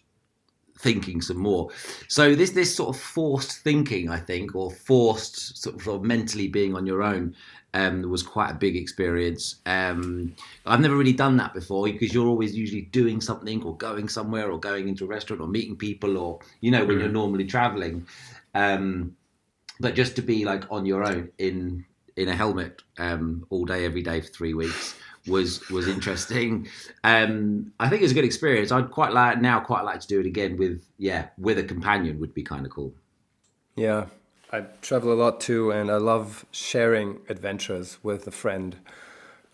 thinking 0.78 1.20
some 1.20 1.38
more. 1.38 1.70
So 2.08 2.34
this 2.34 2.50
this 2.50 2.74
sort 2.74 2.94
of 2.94 3.00
forced 3.00 3.58
thinking, 3.58 4.08
I 4.10 4.18
think, 4.18 4.54
or 4.54 4.70
forced 4.70 5.62
sort 5.62 5.86
of 5.86 6.02
mentally 6.02 6.48
being 6.48 6.74
on 6.74 6.86
your 6.86 7.02
own, 7.02 7.34
um, 7.74 8.02
was 8.08 8.22
quite 8.22 8.50
a 8.50 8.54
big 8.54 8.76
experience. 8.76 9.56
Um, 9.66 10.34
I've 10.66 10.80
never 10.80 10.96
really 10.96 11.12
done 11.12 11.36
that 11.36 11.54
before 11.54 11.86
because 11.86 12.12
you're 12.14 12.26
always 12.26 12.56
usually 12.56 12.82
doing 12.82 13.20
something 13.20 13.62
or 13.62 13.76
going 13.76 14.08
somewhere 14.08 14.50
or 14.50 14.58
going 14.58 14.88
into 14.88 15.04
a 15.04 15.08
restaurant 15.08 15.42
or 15.42 15.48
meeting 15.48 15.76
people 15.76 16.16
or 16.16 16.40
you 16.60 16.70
know 16.70 16.84
when 16.84 16.96
mm. 16.96 17.00
you're 17.00 17.08
normally 17.08 17.44
traveling. 17.44 18.06
Um, 18.54 19.16
but 19.80 19.94
just 19.94 20.16
to 20.16 20.22
be 20.22 20.44
like 20.44 20.64
on 20.70 20.86
your 20.86 21.04
own 21.04 21.30
in 21.38 21.84
in 22.16 22.28
a 22.28 22.34
helmet 22.34 22.82
um, 22.98 23.46
all 23.50 23.64
day 23.64 23.84
every 23.84 24.02
day 24.02 24.20
for 24.20 24.28
three 24.28 24.54
weeks 24.54 24.96
was 25.26 25.68
was 25.68 25.86
interesting. 25.86 26.68
Um, 27.04 27.72
I 27.78 27.88
think 27.88 28.00
it 28.00 28.04
was 28.04 28.12
a 28.12 28.14
good 28.14 28.24
experience. 28.24 28.72
I'd 28.72 28.90
quite 28.90 29.12
like 29.12 29.40
now 29.40 29.60
quite 29.60 29.84
like 29.84 30.00
to 30.00 30.06
do 30.06 30.20
it 30.20 30.26
again 30.26 30.56
with 30.56 30.84
yeah 30.96 31.28
with 31.38 31.58
a 31.58 31.64
companion 31.64 32.18
would 32.18 32.34
be 32.34 32.42
kind 32.42 32.64
of 32.66 32.72
cool. 32.72 32.94
Yeah, 33.76 34.06
I 34.52 34.60
travel 34.82 35.12
a 35.12 35.14
lot 35.14 35.40
too, 35.40 35.70
and 35.70 35.90
I 35.90 35.96
love 35.96 36.46
sharing 36.50 37.20
adventures 37.28 37.98
with 38.02 38.26
a 38.26 38.30
friend. 38.30 38.76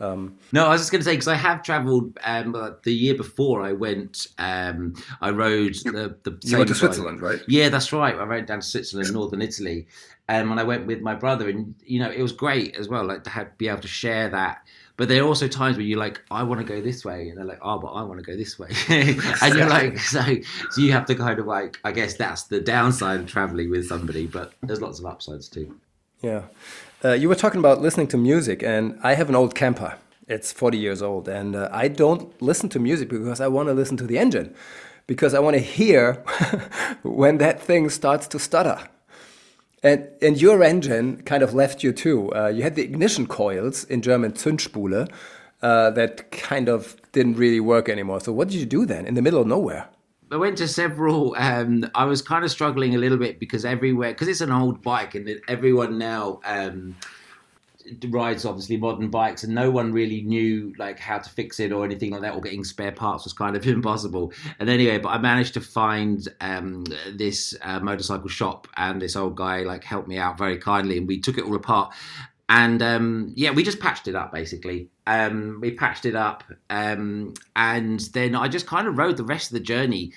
Um, 0.01 0.39
No, 0.53 0.67
I 0.67 0.71
was 0.71 0.83
just 0.83 0.93
going 0.93 1.01
to 1.01 1.05
say 1.05 1.13
because 1.13 1.29
I 1.29 1.37
have 1.37 1.63
travelled. 1.63 2.19
Um, 2.25 2.55
uh, 2.55 2.73
the 2.83 2.93
year 2.93 3.15
before 3.15 3.63
I 3.63 3.73
went, 3.73 4.27
um, 4.39 4.95
I 5.21 5.31
rode 5.31 5.75
the 5.85 6.17
the. 6.23 6.39
you 6.43 6.57
went 6.59 6.69
to 6.69 6.75
same 6.75 6.75
side- 6.75 6.77
Switzerland, 6.77 7.23
right? 7.23 7.41
Yeah, 7.49 7.69
that's 7.69 7.93
right. 7.93 8.15
I 8.15 8.25
rode 8.25 8.47
down 8.47 8.61
to 8.61 8.67
Switzerland, 8.67 9.13
northern 9.13 9.43
Italy, 9.43 9.87
um, 10.29 10.51
and 10.51 10.59
I 10.61 10.65
went 10.65 10.87
with 10.87 11.01
my 11.01 11.15
brother, 11.15 11.49
and 11.49 11.75
you 11.85 12.01
know 12.01 12.11
it 12.11 12.23
was 12.23 12.33
great 12.33 12.77
as 12.77 12.89
well, 12.89 13.05
like 13.05 13.25
to 13.25 13.31
have, 13.31 13.57
be 13.59 13.69
able 13.69 13.81
to 13.81 13.89
share 13.89 14.29
that. 14.31 14.63
But 14.97 15.09
there 15.09 15.23
are 15.23 15.27
also 15.27 15.49
times 15.49 15.77
where 15.77 15.85
you're 15.85 15.99
like, 15.99 16.21
I 16.31 16.45
want 16.45 16.61
to 16.61 16.67
go 16.67 16.81
this 16.81 17.05
way, 17.05 17.29
and 17.29 17.37
they're 17.37 17.45
like, 17.45 17.59
Oh, 17.63 17.79
but 17.79 17.89
I 17.89 18.03
want 18.03 18.21
to 18.21 18.25
go 18.25 18.37
this 18.37 18.59
way, 18.59 18.69
and 18.89 19.55
you're 19.55 19.69
like, 19.69 19.99
so 19.99 20.23
so 20.71 20.81
you 20.81 20.93
have 20.93 21.07
to 21.07 21.15
kind 21.15 21.39
of 21.39 21.47
like, 21.47 21.79
I 21.85 21.91
guess 21.93 22.15
that's 22.15 22.45
the 22.45 22.61
downside 22.61 23.21
of 23.21 23.27
traveling 23.27 23.71
with 23.71 23.89
somebody, 23.89 24.27
but 24.27 24.53
there's 24.63 24.81
lots 24.81 25.01
of 25.01 25.07
upsides 25.07 25.49
too. 25.49 25.75
Yeah. 26.21 26.45
Uh, 27.05 27.13
you 27.13 27.29
were 27.29 27.35
talking 27.35 27.59
about 27.59 27.83
listening 27.83 28.07
to 28.09 28.17
music, 28.17 28.63
and 28.63 28.99
I 29.03 29.15
have 29.15 29.29
an 29.29 29.35
old 29.35 29.55
camper. 29.55 29.99
It's 30.27 30.53
40 30.53 30.79
years 30.79 31.03
old, 31.03 31.29
and 31.29 31.55
uh, 31.55 31.69
I 31.71 31.89
don't 31.89 32.41
listen 32.41 32.69
to 32.71 32.79
music 32.79 33.09
because 33.11 33.41
I 33.41 33.49
want 33.49 33.69
to 33.69 33.75
listen 33.75 33.97
to 33.99 34.07
the 34.07 34.19
engine, 34.19 34.55
because 35.07 35.35
I 35.35 35.41
want 35.41 35.55
to 35.55 35.63
hear 35.63 36.15
when 37.03 37.39
that 37.39 37.61
thing 37.61 37.91
starts 37.91 38.27
to 38.29 38.39
stutter. 38.39 38.79
And, 39.85 40.09
and 40.23 40.41
your 40.41 40.63
engine 40.63 41.23
kind 41.23 41.43
of 41.43 41.53
left 41.53 41.85
you 41.85 41.93
too. 41.93 42.35
Uh, 42.35 42.49
you 42.49 42.63
had 42.63 42.75
the 42.75 42.83
ignition 42.83 43.27
coils, 43.27 43.85
in 43.85 44.01
German 44.01 44.33
Zündspule, 44.33 45.09
uh, 45.63 45.91
that 45.91 46.31
kind 46.31 46.69
of 46.69 46.97
didn't 47.13 47.37
really 47.37 47.61
work 47.61 47.89
anymore. 47.89 48.21
So 48.21 48.33
what 48.33 48.49
did 48.49 48.57
you 48.57 48.67
do 48.67 48.87
then 48.87 49.07
in 49.07 49.15
the 49.15 49.23
middle 49.23 49.43
of 49.43 49.47
nowhere? 49.47 49.89
I 50.31 50.37
went 50.37 50.57
to 50.59 50.67
several. 50.67 51.35
Um, 51.37 51.89
I 51.95 52.07
was 52.07 52.23
kind 52.23 52.45
of 52.45 52.51
struggling 52.51 52.95
a 52.95 52.99
little 52.99 53.19
bit 53.19 53.39
because 53.39 53.65
everywhere, 53.65 54.13
because 54.13 54.27
it's 54.27 54.41
an 54.41 54.51
old 54.51 54.83
bike, 54.83 55.15
and 55.15 55.29
everyone 55.49 55.99
now 55.99 56.41
um, 56.45 56.97
rides 58.09 58.45
obviously 58.45 58.77
modern 58.77 59.11
bikes, 59.11 59.45
and 59.45 59.55
no 59.55 59.71
one 59.71 59.93
really 59.93 60.23
knew 60.23 60.73
like 60.79 60.99
how 60.99 61.19
to 61.19 61.31
fix 61.31 61.61
it 61.61 61.73
or 61.73 61.85
anything 61.85 62.11
like 62.11 62.23
that, 62.23 62.35
or 62.35 62.41
getting 62.41 62.65
spare 62.65 62.93
parts 62.93 63.25
was 63.25 63.33
kind 63.33 63.57
of 63.57 63.67
impossible. 63.67 64.33
And 64.59 64.69
anyway, 64.69 64.99
but 64.99 65.11
I 65.11 65.19
managed 65.19 65.55
to 65.55 65.61
find 65.61 66.27
um, 66.41 66.85
this 67.13 67.55
uh, 67.63 67.81
motorcycle 67.81 68.29
shop, 68.29 68.69
and 68.77 69.01
this 69.01 69.17
old 69.17 69.37
guy 69.37 69.61
like 69.61 69.85
helped 69.85 70.09
me 70.09 70.19
out 70.19 70.39
very 70.39 70.59
kindly, 70.59 70.99
and 70.99 71.09
we 71.09 71.21
took 71.21 71.39
it 71.39 71.45
all 71.45 71.57
apart. 71.57 71.95
And 72.49 72.83
um, 72.83 73.33
yeah, 73.35 73.53
we 73.53 73.63
just 73.63 73.81
patched 73.81 74.07
it 74.07 74.15
up 74.15 74.33
basically. 74.33 74.89
Um, 75.07 75.59
we 75.61 75.71
patched 75.73 76.05
it 76.05 76.15
up, 76.15 76.45
um, 76.71 77.35
and 77.57 78.01
then 78.13 78.35
I 78.35 78.49
just 78.49 78.67
kind 78.67 78.87
of 78.87 78.99
rode 78.99 79.17
the 79.17 79.25
rest 79.25 79.51
of 79.51 79.55
the 79.55 79.65
journey 79.65 80.13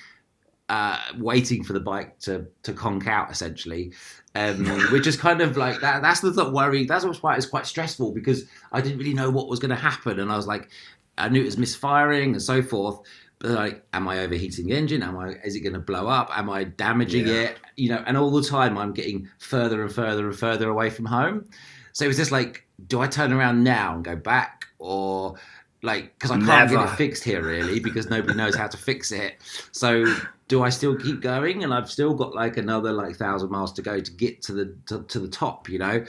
uh, 0.69 0.99
waiting 1.17 1.63
for 1.63 1.73
the 1.73 1.79
bike 1.79 2.19
to 2.19 2.47
to 2.63 2.73
conk 2.73 3.07
out 3.07 3.31
essentially, 3.31 3.93
um, 4.37 4.65
which 4.91 5.07
is 5.07 5.17
kind 5.17 5.41
of 5.41 5.57
like 5.57 5.79
that. 5.81 6.01
That's 6.01 6.19
the 6.21 6.31
thought 6.33 6.53
worry. 6.53 6.85
That's 6.85 7.03
what's 7.05 7.23
why 7.23 7.35
it's 7.35 7.45
quite 7.45 7.65
stressful 7.65 8.11
because 8.11 8.45
I 8.71 8.81
didn't 8.81 8.99
really 8.99 9.13
know 9.13 9.29
what 9.29 9.47
was 9.47 9.59
going 9.59 9.69
to 9.69 9.75
happen, 9.75 10.19
and 10.19 10.31
I 10.31 10.35
was 10.37 10.47
like, 10.47 10.69
I 11.17 11.29
knew 11.29 11.41
it 11.41 11.45
was 11.45 11.57
misfiring 11.57 12.33
and 12.33 12.41
so 12.41 12.61
forth. 12.61 12.99
But 13.39 13.51
like, 13.51 13.83
am 13.93 14.07
I 14.07 14.19
overheating 14.19 14.67
the 14.67 14.75
engine? 14.75 15.03
Am 15.03 15.17
I? 15.17 15.33
Is 15.43 15.55
it 15.55 15.59
going 15.61 15.73
to 15.73 15.79
blow 15.79 16.07
up? 16.07 16.29
Am 16.35 16.49
I 16.49 16.63
damaging 16.63 17.27
Yeah. 17.27 17.33
it? 17.33 17.57
You 17.75 17.89
know, 17.89 18.03
and 18.07 18.17
all 18.17 18.31
the 18.31 18.41
time 18.43 18.77
I'm 18.77 18.93
getting 18.93 19.29
further 19.39 19.83
and 19.83 19.91
further 19.93 20.27
and 20.27 20.37
further 20.37 20.69
away 20.69 20.89
from 20.89 21.05
home. 21.05 21.45
So 21.93 22.05
it 22.05 22.07
was 22.07 22.17
just 22.17 22.31
like, 22.31 22.65
do 22.87 22.99
I 22.99 23.07
turn 23.07 23.31
around 23.33 23.63
now 23.63 23.95
and 23.95 24.03
go 24.03 24.15
back, 24.15 24.65
or 24.79 25.35
like 25.83 26.13
because 26.17 26.31
I 26.31 26.39
can't 26.39 26.69
get 26.69 26.83
it 26.83 26.95
fixed 26.95 27.23
here 27.23 27.43
really 27.43 27.79
because 27.79 28.09
nobody 28.09 28.35
knows 28.35 28.55
how 28.55 28.67
to 28.67 28.77
fix 28.77 29.11
it. 29.11 29.35
So 29.71 30.05
do 30.47 30.63
I 30.63 30.69
still 30.69 30.95
keep 30.95 31.21
going? 31.21 31.63
And 31.63 31.73
I've 31.73 31.89
still 31.91 32.13
got 32.13 32.33
like 32.35 32.57
another 32.57 32.91
like 32.93 33.15
thousand 33.17 33.49
miles 33.51 33.73
to 33.73 33.81
go 33.81 33.99
to 33.99 34.11
get 34.11 34.41
to 34.43 34.53
the 34.53 34.75
to, 34.87 35.03
to 35.03 35.19
the 35.19 35.27
top, 35.27 35.69
you 35.69 35.79
know. 35.79 36.05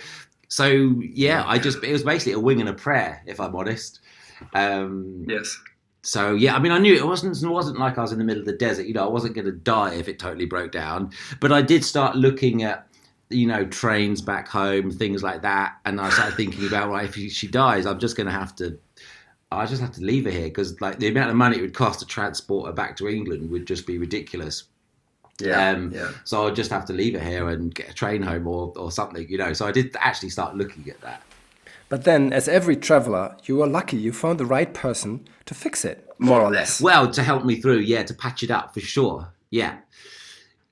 So 0.49 0.67
yeah, 1.01 1.45
I 1.47 1.59
just 1.59 1.83
it 1.85 1.93
was 1.93 2.03
basically 2.05 2.33
a 2.33 2.41
wing 2.41 2.61
and 2.61 2.69
a 2.69 2.75
prayer, 2.75 3.23
if 3.27 3.41
I'm 3.41 3.55
honest. 3.57 4.01
Um, 4.55 5.27
Yes. 5.27 5.59
so 6.03 6.35
yeah, 6.35 6.55
I 6.57 6.61
mean, 6.61 6.73
I 6.73 6.79
knew 6.79 6.95
it 6.95 7.07
wasn't 7.07 7.37
it 7.43 7.49
wasn't 7.49 7.79
like 7.79 7.99
I 7.99 8.03
was 8.03 8.13
in 8.13 8.19
the 8.19 8.25
middle 8.25 8.41
of 8.41 8.47
the 8.47 8.53
desert. 8.57 8.87
You 8.87 8.95
know, 8.95 9.05
I 9.05 9.09
wasn't 9.11 9.35
going 9.35 9.47
to 9.47 9.53
die 9.53 9.95
if 9.95 10.09
it 10.09 10.19
totally 10.19 10.47
broke 10.47 10.73
down. 10.73 11.13
But 11.41 11.53
I 11.53 11.63
did 11.63 11.85
start 11.85 12.17
looking 12.17 12.63
at 12.63 12.87
you 13.31 13.47
know 13.47 13.67
trains 13.67 14.23
back 14.23 14.49
home, 14.49 14.91
things 14.91 15.23
like 15.23 15.43
that, 15.43 15.77
and 15.85 16.01
I 16.01 16.11
started 16.11 16.37
thinking 16.37 16.67
about 16.67 16.91
right, 16.91 17.05
if 17.05 17.15
she 17.33 17.47
dies, 17.49 17.85
I'm 17.87 17.99
just 17.99 18.17
going 18.17 18.27
to 18.27 18.33
have 18.33 18.55
to. 18.57 18.79
I 19.51 19.67
just 19.67 19.81
have 19.81 19.93
to 19.93 20.03
leave 20.03 20.25
her 20.25 20.31
here 20.31 20.49
because 20.49 20.81
like 20.81 20.99
the 20.99 21.09
amount 21.09 21.31
of 21.31 21.37
money 21.37 21.59
it 21.59 21.63
would 21.63 21.75
cost 21.75 22.01
to 22.01 22.07
transport 22.07 22.67
her 22.67 22.73
back 22.73 22.97
to 22.99 23.09
England 23.09 23.51
would 23.51 23.67
just 23.67 23.87
be 23.87 23.99
ridiculous. 23.99 24.65
Yeah. 25.41 25.71
Um, 25.71 25.93
yeah. 25.93 26.11
So 26.25 26.47
I'd 26.47 26.57
just 26.57 26.71
have 26.71 26.85
to 26.87 26.93
leave 26.93 27.15
her 27.15 27.25
here 27.25 27.49
and 27.49 27.75
get 27.75 27.89
a 27.89 27.95
train 27.95 28.23
home 28.23 28.47
or, 28.47 28.73
or 28.77 28.91
something, 28.91 29.27
you 29.29 29.39
know. 29.39 29.53
So 29.53 29.67
I 29.67 29.73
did 29.73 29.97
actually 30.01 30.31
start 30.31 30.57
looking 30.57 30.89
at 30.91 31.01
that. 31.01 31.23
But 31.89 32.05
then, 32.05 32.33
as 32.35 32.49
every 32.49 32.77
traveler, 32.77 33.37
you 33.45 33.57
were 33.57 33.67
lucky 33.67 33.97
you 33.97 34.13
found 34.13 34.39
the 34.39 34.45
right 34.45 34.75
person 34.75 35.27
to 35.47 35.55
fix 35.55 35.87
it, 35.87 36.07
more 36.19 36.43
or 36.43 36.51
less. 36.51 36.83
Well, 36.83 37.11
to 37.13 37.23
help 37.23 37.47
me 37.47 37.61
through, 37.61 37.79
yeah, 37.79 38.03
to 38.03 38.13
patch 38.13 38.43
it 38.43 38.51
up 38.51 38.75
for 38.75 38.81
sure. 38.81 39.33
Yeah. 39.49 39.79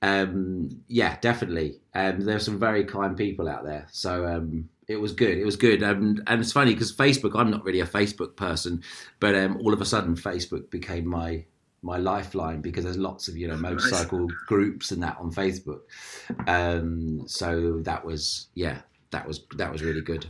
Um, 0.02 0.82
yeah, 0.88 1.16
definitely. 1.22 1.80
Um, 1.94 2.20
there 2.20 2.36
are 2.36 2.40
some 2.40 2.58
very 2.58 2.84
kind 2.84 3.16
people 3.16 3.48
out 3.48 3.64
there. 3.64 3.86
So 3.90 4.26
um, 4.26 4.68
it 4.88 4.96
was 4.96 5.12
good. 5.12 5.38
It 5.38 5.44
was 5.44 5.56
good. 5.56 5.82
Um, 5.82 6.22
and 6.26 6.40
it's 6.40 6.52
funny 6.52 6.72
because 6.72 6.94
Facebook, 6.94 7.38
I'm 7.38 7.50
not 7.50 7.64
really 7.64 7.80
a 7.80 7.86
Facebook 7.86 8.36
person, 8.36 8.82
but 9.20 9.34
um, 9.34 9.56
all 9.58 9.72
of 9.72 9.80
a 9.80 9.84
sudden 9.84 10.14
Facebook 10.16 10.70
became 10.70 11.06
my 11.06 11.44
my 11.82 11.98
lifeline 11.98 12.60
because 12.60 12.84
there's 12.84 12.96
lots 12.96 13.28
of 13.28 13.36
you 13.36 13.46
know 13.46 13.56
motorcycle 13.68 14.28
groups 14.46 14.90
and 14.90 15.02
that 15.02 15.16
on 15.18 15.32
Facebook. 15.32 15.80
Um, 16.46 17.26
so 17.26 17.78
that 17.80 18.04
was 18.04 18.48
yeah, 18.54 18.78
that 19.10 19.26
was 19.26 19.44
that 19.56 19.72
was 19.72 19.82
really 19.82 20.02
good. 20.02 20.26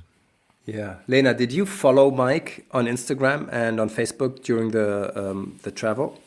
Yeah, 0.65 0.97
Lena, 1.07 1.33
did 1.33 1.53
you 1.53 1.65
follow 1.65 2.11
Mike 2.11 2.67
on 2.73 2.87
Instagram 2.87 3.49
and 3.53 3.79
on 3.79 3.89
Facebook 3.89 4.43
during 4.43 4.71
the 4.71 5.13
um, 5.15 5.59
the 5.63 5.71
travel? 5.71 6.19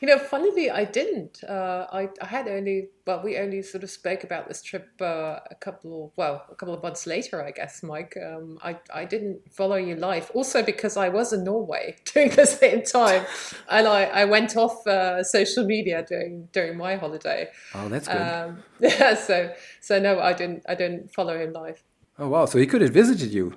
You 0.00 0.08
know, 0.08 0.18
funnily, 0.18 0.70
I 0.70 0.84
didn't. 0.84 1.42
Uh, 1.42 1.86
I, 1.90 2.10
I 2.20 2.26
had 2.26 2.48
only, 2.48 2.88
well, 3.06 3.22
we 3.22 3.38
only 3.38 3.62
sort 3.62 3.82
of 3.82 3.90
spoke 3.90 4.24
about 4.24 4.46
this 4.46 4.60
trip 4.60 4.88
uh, 5.00 5.38
a 5.50 5.54
couple 5.58 6.06
of, 6.06 6.10
well, 6.16 6.44
a 6.50 6.54
couple 6.54 6.74
of 6.74 6.82
months 6.82 7.06
later, 7.06 7.42
I 7.42 7.50
guess, 7.50 7.82
Mike. 7.82 8.14
Um, 8.22 8.58
I, 8.62 8.78
I 8.92 9.06
didn't 9.06 9.40
follow 9.50 9.76
your 9.76 9.96
life. 9.96 10.30
Also 10.34 10.62
because 10.62 10.98
I 10.98 11.08
was 11.08 11.32
in 11.32 11.44
Norway 11.44 11.96
during 12.12 12.30
the 12.30 12.44
same 12.44 12.82
time. 12.82 13.24
And 13.70 13.86
I, 13.86 14.04
I 14.04 14.24
went 14.26 14.54
off 14.56 14.86
uh, 14.86 15.22
social 15.24 15.64
media 15.64 16.04
during 16.06 16.48
during 16.52 16.76
my 16.76 16.96
holiday. 16.96 17.48
Oh, 17.74 17.88
that's 17.88 18.06
good. 18.06 18.16
Um, 18.16 18.62
yeah, 18.80 19.14
so 19.14 19.54
so 19.80 19.98
no, 19.98 20.20
I 20.20 20.34
didn't 20.34 20.62
I 20.68 20.74
didn't 20.74 21.12
follow 21.14 21.38
him 21.38 21.52
live. 21.52 21.82
oh, 22.18 22.28
wow. 22.28 22.44
So 22.44 22.58
he 22.58 22.66
could 22.66 22.82
have 22.82 22.92
visited 22.92 23.32
you. 23.32 23.54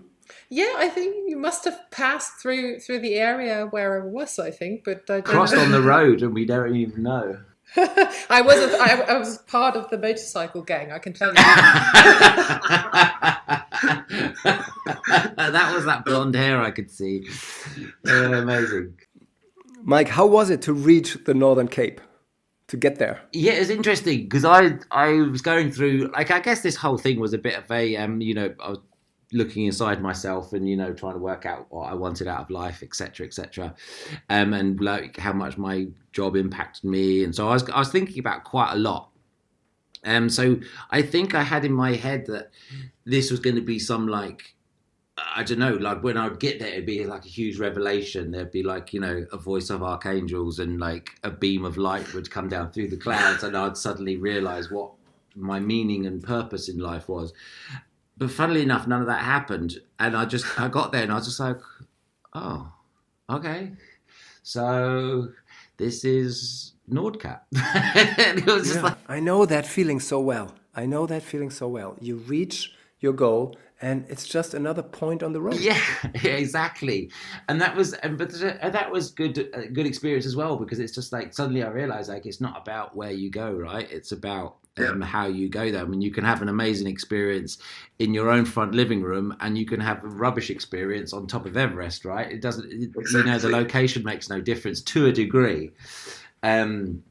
Yeah, 0.50 0.74
I 0.78 0.89
think 0.89 1.30
you 1.30 1.38
must 1.38 1.65
have 1.65 1.80
passed 1.92 2.34
through 2.42 2.80
through 2.80 3.00
the 3.00 3.15
area 3.15 3.68
where 3.68 4.02
I 4.02 4.06
was. 4.06 4.39
I 4.39 4.52
think, 4.52 4.84
but 4.84 5.04
I 5.10 5.22
don't 5.22 5.26
Crossed 5.26 5.56
on 5.56 5.72
the 5.72 5.82
road 5.96 6.22
and 6.22 6.34
we 6.34 6.46
don't 6.46 6.76
even 6.76 7.04
know. 7.04 7.39
I 7.78 8.42
was 8.42 8.58
a, 8.58 8.78
I, 8.78 9.13
I 9.13 9.18
was 9.20 9.38
part 9.39 9.76
of 9.76 9.89
the 9.92 9.98
motorcycle 9.98 10.63
gang. 10.63 10.92
I 10.92 10.98
can 10.98 11.13
tell 11.13 11.30
you. 11.30 11.34
that 11.36 12.15
was 15.76 15.86
that 15.86 16.04
blonde 16.04 16.34
hair 16.34 16.60
I 16.62 16.72
could 16.72 16.89
see. 16.89 17.28
Uh, 18.08 18.34
amazing. 18.34 19.00
Mike, 19.84 20.10
how 20.10 20.26
was 20.26 20.50
it 20.50 20.63
to 20.63 20.74
reach 20.74 21.15
the 21.26 21.36
Northern 21.36 21.68
Cape? 21.68 22.02
To 22.70 22.78
get 22.78 23.00
there? 23.00 23.20
Yeah, 23.34 23.54
it's 23.54 23.72
interesting 23.72 24.26
because 24.26 24.46
I 24.46 24.78
I 24.92 25.13
was 25.13 25.42
going 25.42 25.72
through 25.72 26.12
like 26.13 26.30
I 26.30 26.39
guess 26.39 26.62
this 26.62 26.76
whole 26.76 27.00
thing 27.00 27.20
was 27.20 27.34
a 27.34 27.39
bit 27.39 27.58
of 27.58 27.72
a 27.72 27.98
um 27.98 28.22
you 28.22 28.36
know 28.36 28.54
I 28.63 28.70
was 28.70 28.78
looking 29.32 29.65
inside 29.65 30.02
myself 30.02 30.54
and 30.54 30.68
you 30.68 30.76
know 30.76 30.94
trying 30.94 31.13
to 31.13 31.20
work 31.20 31.46
out 31.46 31.68
what 31.70 31.92
I 31.92 31.94
wanted 31.94 32.28
out 32.28 32.42
of 32.42 32.50
life 32.50 32.82
etc 32.82 33.28
etc 33.28 33.76
um 34.30 34.54
and 34.54 34.80
like 34.82 35.18
how 35.18 35.34
much 35.34 35.58
my 35.58 35.88
job 36.13 36.36
impacted 36.36 36.84
me 36.84 37.24
and 37.24 37.36
so 37.36 37.48
I 37.48 37.54
was 37.54 37.70
I 37.70 37.80
was 37.80 37.92
thinking 37.92 38.20
about 38.20 38.44
quite 38.44 38.72
a 38.72 38.78
lot 38.78 39.12
um 40.04 40.30
so 40.30 40.58
I 40.89 41.04
think 41.04 41.36
I 41.36 41.44
had 41.44 41.63
in 41.63 41.74
my 41.74 41.94
head 41.94 42.26
that 42.26 42.52
this 43.06 43.30
was 43.30 43.39
going 43.39 43.56
to 43.56 43.62
be 43.62 43.78
some 43.78 44.08
like 44.08 44.56
I 45.36 45.44
don't 45.44 45.60
know, 45.60 45.74
like 45.74 46.04
when 46.04 46.18
I'd 46.18 46.39
get 46.39 46.60
there, 46.60 46.70
it'd 46.70 46.86
be 46.86 47.04
like 47.06 47.26
a 47.26 47.30
huge 47.30 47.60
revelation. 47.60 48.32
There'd 48.32 48.52
be 48.52 48.63
like, 48.63 48.94
you 48.94 49.00
know, 49.00 49.26
a 49.32 49.38
voice 49.38 49.70
of 49.70 49.84
archangels 49.84 50.60
and 50.60 50.80
like 50.80 51.12
a 51.24 51.32
beam 51.32 51.65
of 51.65 51.78
light 51.78 52.13
would 52.13 52.30
come 52.32 52.48
down 52.48 52.72
through 52.72 52.89
the 52.89 52.98
clouds, 52.98 53.44
and 53.44 53.56
I'd 53.56 53.78
suddenly 53.78 54.18
realize 54.18 54.72
what 54.72 54.92
my 55.36 55.60
meaning 55.60 56.06
and 56.06 56.24
purpose 56.24 56.70
in 56.70 56.78
life 56.78 57.10
was. 57.10 57.34
But 58.19 58.32
funnily 58.32 58.62
enough, 58.63 58.88
none 58.88 59.01
of 59.01 59.08
that 59.08 59.23
happened. 59.23 59.79
And 59.99 60.15
I 60.17 60.25
just, 60.25 60.60
I 60.60 60.67
got 60.69 60.91
there 60.91 61.03
and 61.03 61.12
I 61.12 61.15
was 61.15 61.25
just 61.25 61.39
like, 61.39 61.58
oh, 62.34 62.71
okay. 63.29 63.73
So 64.43 65.29
this 65.77 66.05
is 66.05 66.73
Nordcat. 66.91 67.41
and 68.19 68.39
it 68.39 68.45
was 68.45 68.67
just 68.67 68.82
Yeah, 68.82 68.82
like, 68.84 68.97
I 69.08 69.19
know 69.19 69.45
that 69.45 69.65
feeling 69.65 69.99
so 69.99 70.19
well. 70.19 70.55
I 70.75 70.86
know 70.86 71.05
that 71.08 71.23
feeling 71.23 71.49
so 71.49 71.67
well. 71.67 71.97
You 72.01 72.17
reach 72.17 72.73
your 72.99 73.13
goal, 73.13 73.58
and 73.82 74.05
it's 74.10 74.27
just 74.27 74.53
another 74.53 74.84
point 74.84 75.23
on 75.23 75.34
the 75.34 75.41
road. 75.41 75.60
Yeah, 75.60 75.79
yeah, 76.23 76.32
exactly. 76.34 77.12
And 77.47 77.62
that 77.62 77.75
was, 77.75 77.93
and 77.93 78.17
but 78.17 78.32
that 78.39 78.91
was 78.91 79.12
good, 79.12 79.38
a 79.53 79.67
good 79.67 79.86
experience 79.88 80.25
as 80.25 80.36
well 80.36 80.58
because 80.58 80.79
it's 80.79 80.93
just 80.93 81.13
like 81.13 81.34
suddenly 81.34 81.63
I 81.63 81.69
realized 81.69 82.10
like 82.10 82.25
it's 82.25 82.41
not 82.41 82.62
about 82.62 82.95
where 82.95 83.12
you 83.12 83.32
go, 83.32 83.51
right? 83.53 83.89
It's 83.91 84.12
about 84.12 84.58
um, 84.88 85.02
how 85.02 85.28
you 85.28 85.50
go 85.50 85.72
there. 85.72 85.82
I 85.82 85.86
mean, 85.86 86.02
you 86.02 86.12
can 86.12 86.24
have 86.24 86.42
an 86.42 86.50
amazing 86.50 86.88
experience 86.88 87.58
in 88.00 88.13
your 88.13 88.30
own 88.30 88.46
front 88.46 88.74
living 88.74 89.02
room, 89.02 89.36
and 89.39 89.58
you 89.58 89.65
can 89.65 89.80
have 89.80 90.04
a 90.04 90.08
rubbish 90.08 90.50
experience 90.50 91.13
on 91.13 91.28
top 91.28 91.46
of 91.46 91.58
Everest, 91.58 92.06
right? 92.06 92.32
It 92.32 92.42
doesn't, 92.42 92.72
it, 92.72 92.89
you 93.12 93.24
know, 93.24 93.38
the 93.38 93.50
location 93.50 94.04
makes 94.04 94.30
no 94.30 94.39
difference 94.42 94.82
to 94.82 95.08
a 95.08 95.12
degree. 95.12 95.72
Um, 96.44 97.04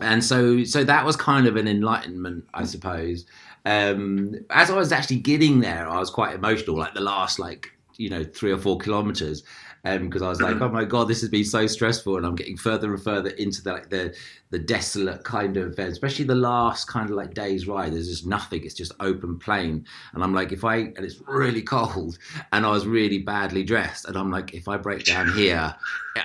and 0.00 0.24
so, 0.24 0.64
so 0.64 0.82
that 0.84 1.04
was 1.04 1.16
kind 1.16 1.46
of 1.46 1.56
an 1.56 1.68
enlightenment, 1.68 2.44
I 2.52 2.64
suppose. 2.64 3.26
Um, 3.64 4.34
as 4.50 4.70
I 4.70 4.76
was 4.76 4.92
actually 4.92 5.20
getting 5.20 5.60
there, 5.60 5.88
I 5.88 5.98
was 5.98 6.10
quite 6.10 6.34
emotional, 6.34 6.76
like 6.76 6.94
the 6.94 7.00
last, 7.00 7.38
like 7.38 7.70
you 7.96 8.10
know, 8.10 8.24
three 8.24 8.52
or 8.52 8.58
four 8.58 8.78
kilometers, 8.78 9.42
because 9.84 10.22
um, 10.22 10.26
I 10.26 10.30
was 10.30 10.40
like, 10.40 10.60
oh 10.62 10.68
my 10.70 10.84
god, 10.84 11.08
this 11.08 11.20
has 11.20 11.28
been 11.28 11.44
so 11.44 11.66
stressful, 11.66 12.16
and 12.16 12.24
I'm 12.24 12.34
getting 12.34 12.56
further 12.56 12.94
and 12.94 13.02
further 13.02 13.30
into 13.30 13.62
the 13.62 13.72
like 13.72 13.90
the 13.90 14.16
the 14.50 14.58
desolate 14.58 15.24
kind 15.24 15.56
of, 15.56 15.78
especially 15.78 16.24
the 16.24 16.34
last 16.34 16.86
kind 16.86 17.10
of 17.10 17.16
like 17.16 17.34
day's 17.34 17.66
ride. 17.66 17.92
There's 17.92 18.08
just 18.08 18.26
nothing; 18.26 18.64
it's 18.64 18.74
just 18.74 18.92
open 19.00 19.38
plain, 19.38 19.84
and 20.14 20.24
I'm 20.24 20.32
like, 20.32 20.52
if 20.52 20.64
I 20.64 20.76
and 20.76 21.00
it's 21.00 21.20
really 21.26 21.62
cold, 21.62 22.18
and 22.52 22.64
I 22.64 22.70
was 22.70 22.86
really 22.86 23.18
badly 23.18 23.62
dressed, 23.62 24.06
and 24.06 24.16
I'm 24.16 24.30
like, 24.30 24.54
if 24.54 24.68
I 24.68 24.78
break 24.78 25.04
down 25.04 25.32
here, 25.34 25.74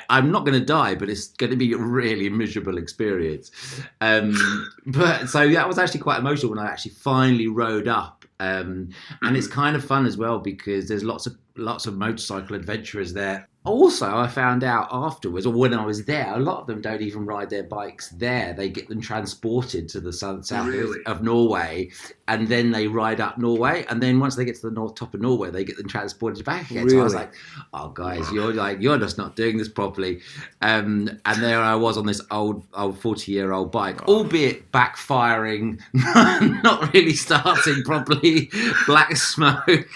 I'm 0.09 0.31
not 0.31 0.45
going 0.45 0.57
to 0.57 0.65
die, 0.65 0.95
but 0.95 1.09
it's 1.09 1.27
going 1.27 1.51
to 1.51 1.57
be 1.57 1.73
a 1.73 1.77
really 1.77 2.29
miserable 2.29 2.77
experience. 2.77 3.51
Um, 3.99 4.37
but 4.85 5.27
so 5.27 5.49
that 5.49 5.67
was 5.67 5.77
actually 5.77 5.99
quite 5.99 6.19
emotional 6.19 6.51
when 6.51 6.59
I 6.59 6.71
actually 6.71 6.91
finally 6.91 7.47
rode 7.47 7.89
up 7.89 8.19
um, 8.39 8.89
and 9.21 9.35
it's 9.35 9.47
kind 9.47 9.75
of 9.75 9.83
fun 9.83 10.05
as 10.05 10.17
well 10.17 10.39
because 10.39 10.87
there's 10.87 11.03
lots 11.03 11.27
of 11.27 11.35
lots 11.59 11.85
of 11.85 11.97
motorcycle 11.97 12.55
adventurers 12.55 13.13
there 13.13 13.47
also, 13.65 14.17
I 14.17 14.27
found 14.27 14.63
out 14.63 14.87
afterwards, 14.89 15.45
or 15.45 15.53
when 15.53 15.73
I 15.73 15.85
was 15.85 16.05
there, 16.05 16.33
a 16.33 16.39
lot 16.39 16.61
of 16.61 16.67
them 16.67 16.81
don't 16.81 17.01
even 17.01 17.25
ride 17.25 17.49
their 17.49 17.63
bikes 17.63 18.07
there. 18.09 18.53
They 18.53 18.69
get 18.69 18.87
them 18.87 19.01
transported 19.01 19.89
to 19.89 19.99
the 19.99 20.13
south, 20.13 20.49
really? 20.51 21.03
of 21.05 21.21
Norway, 21.21 21.91
and 22.29 22.47
then 22.47 22.71
they 22.71 22.87
ride 22.87 23.19
up 23.19 23.37
Norway. 23.37 23.85
And 23.89 24.01
then 24.01 24.17
once 24.19 24.37
they 24.37 24.45
get 24.45 24.55
to 24.55 24.69
the 24.69 24.71
north 24.71 24.95
top 24.95 25.13
of 25.13 25.19
Norway, 25.19 25.51
they 25.51 25.65
get 25.65 25.75
them 25.75 25.89
transported 25.89 26.45
back 26.45 26.71
again. 26.71 26.85
Really? 26.85 26.95
So 26.95 27.01
I 27.01 27.03
was 27.03 27.13
like, 27.13 27.33
"Oh, 27.73 27.89
guys, 27.89 28.31
you're 28.31 28.53
like 28.53 28.81
you're 28.81 28.97
just 28.97 29.17
not 29.17 29.35
doing 29.35 29.57
this 29.57 29.67
properly." 29.67 30.21
Um, 30.61 31.19
and 31.25 31.43
there 31.43 31.59
I 31.59 31.75
was 31.75 31.97
on 31.97 32.05
this 32.05 32.21
old, 32.31 32.63
old 32.73 32.97
forty-year-old 32.97 33.73
bike, 33.73 33.99
oh. 34.07 34.19
albeit 34.19 34.71
backfiring, 34.71 35.81
not 36.63 36.93
really 36.93 37.13
starting 37.13 37.83
properly, 37.83 38.49
black 38.87 39.17
smoke, 39.17 39.89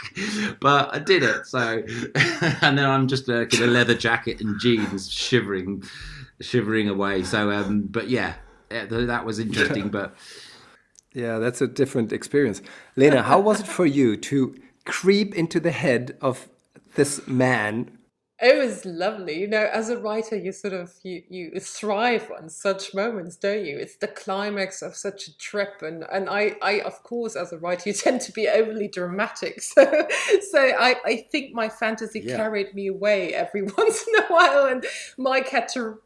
but 0.60 0.94
I 0.94 1.00
did 1.00 1.24
it. 1.24 1.48
So, 1.54 1.84
and 2.64 2.80
then 2.80 2.90
I'm 2.90 3.08
just. 3.08 3.30
Uh, 3.30 3.46
in 3.46 3.62
a 3.62 3.68
leather 3.68 3.94
jacket 3.94 4.42
and 4.42 4.60
jeans, 4.60 5.08
shivering, 5.12 5.84
shivering 6.42 6.90
away. 6.90 7.22
So, 7.22 7.52
um, 7.52 7.84
but 7.84 8.10
yeah, 8.10 8.34
that 8.70 9.24
was 9.24 9.38
interesting. 9.38 9.90
But 9.90 10.16
yeah, 11.14 11.38
that's 11.38 11.62
a 11.62 11.68
different 11.68 12.12
experience. 12.12 12.64
Lena, 12.96 13.22
how 13.22 13.40
was 13.40 13.60
it 13.60 13.68
for 13.68 13.86
you 13.86 14.18
to 14.18 14.56
creep 14.86 15.36
into 15.36 15.60
the 15.60 15.70
head 15.70 16.18
of 16.22 16.50
this 16.96 17.28
man 17.28 17.93
Oh, 18.44 18.50
it 18.50 18.58
was 18.58 18.86
lovely. 18.86 19.40
You 19.40 19.48
know 19.48 19.70
as 19.72 19.90
a 19.90 19.98
writer 19.98 20.36
you 20.36 20.52
sort 20.52 20.74
of 20.74 20.94
you 21.04 21.24
you 21.30 21.60
thrive 21.60 22.30
on 22.38 22.50
such 22.50 22.94
moments 22.94 23.38
don't 23.38 23.66
you? 23.66 23.78
It's 23.78 23.96
the 23.96 24.08
climax 24.08 24.82
of 24.82 24.96
such 24.96 25.28
a 25.28 25.38
trip 25.38 25.82
and 25.82 26.06
and 26.12 26.30
i 26.30 26.56
i 26.62 26.82
of 26.82 27.02
course 27.04 27.36
as 27.36 27.54
a 27.54 27.58
writer 27.58 27.84
you 27.90 27.94
tend 27.94 28.22
to 28.22 28.32
be 28.34 28.48
overly 28.48 28.88
dramatic. 28.88 29.62
So 29.74 30.08
so 30.52 30.60
i 30.60 30.96
i 31.06 31.28
think 31.32 31.54
my 31.54 31.70
fantasy 31.70 32.20
yeah. 32.20 32.36
carried 32.36 32.76
me 32.76 32.88
away 32.88 33.34
every 33.34 33.62
once 33.78 34.06
in 34.08 34.16
a 34.24 34.28
while 34.28 34.66
and 34.66 34.86
mike 35.18 35.50
had 35.50 35.68
to 35.70 36.00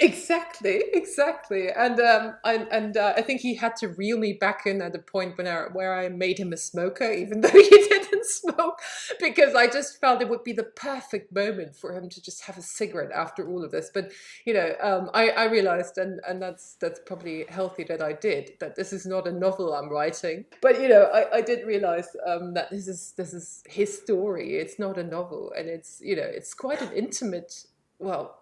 exactly 0.00 0.82
exactly. 0.92 1.68
And 1.70 1.98
um 2.00 2.34
and, 2.44 2.68
and 2.70 2.96
uh, 2.96 3.14
i 3.16 3.22
think 3.22 3.40
he 3.40 3.54
had 3.54 3.76
to 3.76 3.88
reel 3.88 4.18
me 4.18 4.32
back 4.34 4.66
in 4.66 4.82
at 4.82 4.92
the 4.92 4.98
point 4.98 5.38
when 5.38 5.46
I, 5.46 5.64
where 5.72 5.94
i 5.94 6.08
made 6.08 6.38
him 6.38 6.52
a 6.52 6.56
smoker 6.56 7.10
even 7.10 7.40
though 7.42 7.48
he 7.48 7.68
didn't 7.68 8.26
smoke 8.26 8.80
because 9.20 9.54
i 9.54 9.66
just 9.66 10.00
felt 10.00 10.20
it 10.20 10.28
would 10.28 10.44
be 10.44 10.52
the 10.52 10.64
perfect 10.64 11.32
moment 11.34 11.76
for 11.76 11.92
him 11.96 12.08
to 12.08 12.22
just 12.22 12.44
have 12.44 12.58
a 12.58 12.62
cigarette 12.62 13.12
after 13.12 13.48
all 13.48 13.64
of 13.64 13.70
this. 13.70 13.90
But 13.92 14.12
you 14.44 14.54
know 14.54 14.74
um 14.82 15.10
i 15.14 15.30
i 15.30 15.44
realized 15.44 15.98
and 15.98 16.20
and 16.28 16.40
that's 16.42 16.76
that's 16.80 17.00
probably 17.06 17.44
healthy 17.48 17.84
that 17.84 18.02
i 18.02 18.12
did 18.12 18.52
that 18.60 18.74
this 18.76 18.92
is 18.92 19.06
not 19.06 19.26
a 19.26 19.32
novel 19.32 19.74
i'm 19.74 19.88
writing. 19.88 20.44
But 20.60 20.80
you 20.80 20.88
know 20.88 21.04
i 21.14 21.38
i 21.38 21.40
did 21.40 21.66
realize 21.66 22.08
um 22.26 22.54
that 22.54 22.70
this 22.70 22.88
is 22.88 23.14
this 23.16 23.32
is 23.32 23.62
his 23.68 23.96
story. 23.96 24.56
It's 24.56 24.78
not 24.78 24.98
a 24.98 25.04
novel 25.04 25.52
and 25.56 25.68
it's 25.68 26.00
you 26.02 26.16
know 26.16 26.22
it's 26.38 26.54
quite 26.54 26.82
an 26.82 26.92
intimate 26.92 27.66
well 27.98 28.38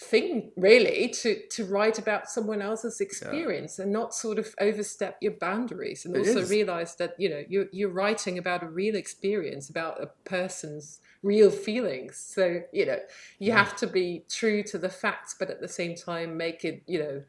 thing 0.00 0.52
really 0.56 1.08
to 1.08 1.42
to 1.50 1.64
write 1.64 1.98
about 1.98 2.30
someone 2.30 2.62
else's 2.62 3.00
experience 3.00 3.78
yeah. 3.78 3.82
and 3.82 3.92
not 3.92 4.14
sort 4.14 4.38
of 4.38 4.54
overstep 4.60 5.16
your 5.20 5.32
boundaries 5.32 6.04
and 6.04 6.14
it 6.14 6.20
also 6.20 6.38
is. 6.38 6.50
realize 6.50 6.94
that 6.96 7.14
you 7.18 7.28
know 7.28 7.42
you're 7.48 7.66
you're 7.72 7.90
writing 7.90 8.38
about 8.38 8.62
a 8.62 8.68
real 8.68 8.94
experience 8.94 9.68
about 9.68 10.00
a 10.00 10.06
person's 10.24 11.00
real 11.24 11.50
feelings 11.50 12.16
so 12.16 12.60
you 12.72 12.86
know 12.86 12.98
you 13.40 13.48
yeah. 13.48 13.56
have 13.56 13.74
to 13.74 13.88
be 13.88 14.24
true 14.28 14.62
to 14.62 14.78
the 14.78 14.88
facts 14.88 15.34
but 15.36 15.50
at 15.50 15.60
the 15.60 15.66
same 15.66 15.96
time 15.96 16.36
make 16.36 16.64
it 16.64 16.80
you 16.86 17.00
know 17.00 17.20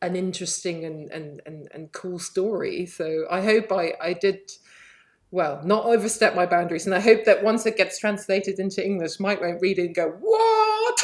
an 0.00 0.16
interesting 0.16 0.86
and 0.86 1.10
and 1.10 1.42
and, 1.44 1.68
and 1.74 1.92
cool 1.92 2.18
story 2.18 2.86
so 2.86 3.26
i 3.30 3.42
hope 3.42 3.70
i 3.70 3.92
i 4.00 4.14
did 4.14 4.50
well, 5.34 5.60
not 5.64 5.84
overstep 5.86 6.36
my 6.36 6.46
boundaries. 6.46 6.86
And 6.86 6.94
I 6.94 7.00
hope 7.00 7.24
that 7.24 7.42
once 7.42 7.66
it 7.66 7.76
gets 7.76 7.98
translated 7.98 8.60
into 8.60 8.86
English, 8.86 9.18
Mike 9.18 9.40
won't 9.40 9.60
read 9.60 9.80
it 9.80 9.86
and 9.86 9.94
go, 9.94 10.16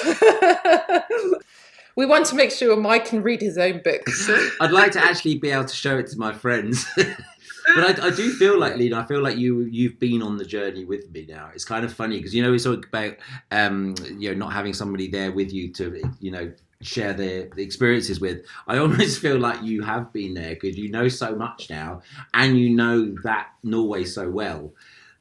We 1.96 2.06
want 2.06 2.26
to 2.26 2.34
make 2.34 2.50
sure 2.50 2.76
Mike 2.76 3.06
can 3.06 3.22
read 3.22 3.40
his 3.40 3.58
own 3.58 3.82
books. 3.82 4.30
I'd 4.60 4.70
like 4.70 4.92
to 4.92 5.04
actually 5.04 5.38
be 5.38 5.50
able 5.50 5.64
to 5.64 5.74
show 5.74 5.98
it 5.98 6.06
to 6.08 6.18
my 6.18 6.32
friends. 6.32 6.86
but 6.96 8.00
I, 8.00 8.06
I, 8.06 8.10
do 8.10 8.32
feel 8.32 8.58
like 8.58 8.76
Lena. 8.76 9.00
I 9.00 9.04
feel 9.06 9.20
like 9.20 9.36
you 9.36 9.60
you've 9.62 9.98
been 9.98 10.22
on 10.22 10.36
the 10.36 10.44
journey 10.44 10.84
with 10.84 11.10
me 11.10 11.26
now. 11.28 11.50
It's 11.54 11.64
kind 11.64 11.84
of 11.84 11.92
funny 11.92 12.16
because 12.16 12.34
you 12.34 12.42
know 12.42 12.52
we 12.52 12.58
talk 12.58 12.86
about 12.86 13.16
um, 13.50 13.94
you 14.16 14.30
know 14.30 14.34
not 14.34 14.52
having 14.52 14.72
somebody 14.72 15.08
there 15.08 15.32
with 15.32 15.52
you 15.52 15.72
to 15.74 16.00
you 16.20 16.30
know 16.30 16.52
share 16.80 17.12
the, 17.12 17.50
the 17.54 17.62
experiences 17.62 18.20
with. 18.20 18.46
I 18.66 18.78
almost 18.78 19.18
feel 19.20 19.38
like 19.38 19.62
you 19.62 19.82
have 19.82 20.12
been 20.12 20.34
there 20.34 20.54
because 20.54 20.78
you 20.78 20.90
know 20.90 21.08
so 21.08 21.34
much 21.34 21.68
now, 21.68 22.02
and 22.32 22.58
you 22.58 22.70
know 22.70 23.14
that 23.24 23.48
Norway 23.62 24.04
so 24.04 24.30
well 24.30 24.72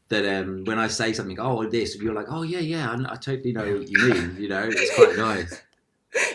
that 0.10 0.26
um, 0.26 0.64
when 0.66 0.80
I 0.80 0.88
say 0.88 1.14
something, 1.14 1.40
oh 1.40 1.68
this, 1.70 1.96
you're 1.96 2.14
like, 2.14 2.28
oh 2.30 2.44
yeah, 2.44 2.60
yeah, 2.60 2.92
I, 2.92 3.14
I 3.14 3.16
totally 3.16 3.54
know 3.54 3.78
what 3.78 3.90
you 3.90 4.10
mean. 4.10 4.36
You 4.40 4.50
know, 4.50 4.70
it's 4.72 4.96
quite 4.96 5.18
nice. 5.18 5.62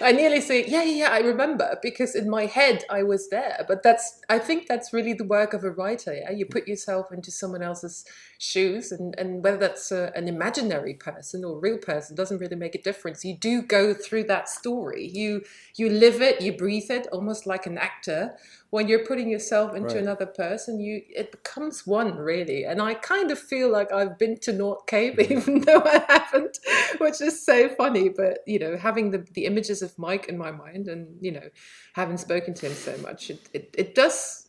I 0.01 0.13
nearly 0.13 0.41
say, 0.41 0.65
yeah, 0.67 0.85
yeah, 0.85 1.07
yeah, 1.07 1.11
I 1.11 1.19
remember 1.19 1.79
because 1.83 2.15
in 2.15 2.31
my 2.31 2.47
head 2.47 2.85
I 2.89 3.03
was 3.03 3.29
there. 3.31 3.65
But 3.67 3.83
that's, 3.83 4.21
I 4.29 4.39
think 4.39 4.69
that's 4.69 4.93
really 4.93 5.15
the 5.15 5.25
work 5.25 5.53
of 5.53 5.65
a 5.65 5.71
writer. 5.71 6.15
Yeah? 6.15 6.31
You 6.31 6.47
put 6.47 6.69
yourself 6.69 7.11
into 7.11 7.33
someone 7.33 7.63
else's 7.63 8.05
shoes, 8.39 8.93
and, 8.93 9.15
and 9.19 9.43
whether 9.43 9.57
that's 9.57 9.91
a, 9.91 10.13
an 10.15 10.29
imaginary 10.29 10.95
person 10.95 11.45
or 11.45 11.59
real 11.59 11.79
person 11.79 12.15
doesn't 12.15 12.39
really 12.39 12.57
make 12.57 12.77
a 12.77 12.83
difference. 12.83 13.25
You 13.25 13.37
do 13.37 13.63
go 13.63 13.95
through 13.95 14.25
that 14.25 14.49
story. 14.49 15.11
You 15.13 15.43
you 15.77 15.89
live 15.89 16.23
it, 16.23 16.41
you 16.41 16.53
breathe 16.53 16.91
it, 16.91 17.09
almost 17.11 17.47
like 17.47 17.67
an 17.67 17.79
actor. 17.79 18.37
When 18.75 18.89
you're 18.89 19.07
putting 19.07 19.31
yourself 19.31 19.77
into 19.77 19.95
right. 19.95 20.03
another 20.03 20.27
person, 20.27 20.81
you 20.81 21.03
it 21.09 21.31
becomes 21.31 21.87
one 21.87 22.17
really. 22.17 22.65
And 22.65 22.83
I 22.83 22.95
kind 22.95 23.31
of 23.31 23.39
feel 23.39 23.71
like 23.71 23.93
I've 23.93 24.19
been 24.19 24.37
to 24.41 24.53
North 24.53 24.87
Cape, 24.87 25.21
even 25.31 25.61
though 25.61 25.83
I 25.85 26.05
haven't, 26.09 26.59
which 26.99 27.21
is 27.21 27.47
so 27.47 27.69
funny. 27.69 28.09
But 28.09 28.39
you 28.49 28.59
know, 28.59 28.77
having 28.77 29.13
the 29.13 29.25
the 29.35 29.45
images 29.45 29.81
of 29.81 29.97
Mike 29.97 30.29
in 30.29 30.37
my 30.37 30.51
mind, 30.51 30.89
and 30.89 31.17
you 31.21 31.31
know, 31.31 31.49
having 31.93 32.17
spoken 32.17 32.53
to 32.55 32.67
him 32.67 32.75
so 32.75 32.97
much, 32.99 33.31
it 33.31 33.49
it, 33.53 33.75
it 33.79 33.95
does 33.95 34.49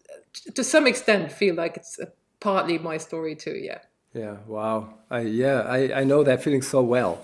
to 0.56 0.64
some 0.64 0.88
extent 0.88 1.32
feel 1.32 1.54
like 1.54 1.78
it's 1.78 2.00
a 2.00 2.08
partly 2.40 2.80
my 2.80 2.98
story 2.98 3.36
too. 3.36 3.56
Yeah. 3.56 3.80
Yeah. 4.14 4.38
Wow. 4.48 4.96
I, 5.12 5.20
yeah, 5.20 5.60
I, 5.62 6.02
I 6.02 6.04
know 6.04 6.24
that 6.24 6.42
feeling 6.42 6.64
so 6.64 6.82
well. 6.82 7.20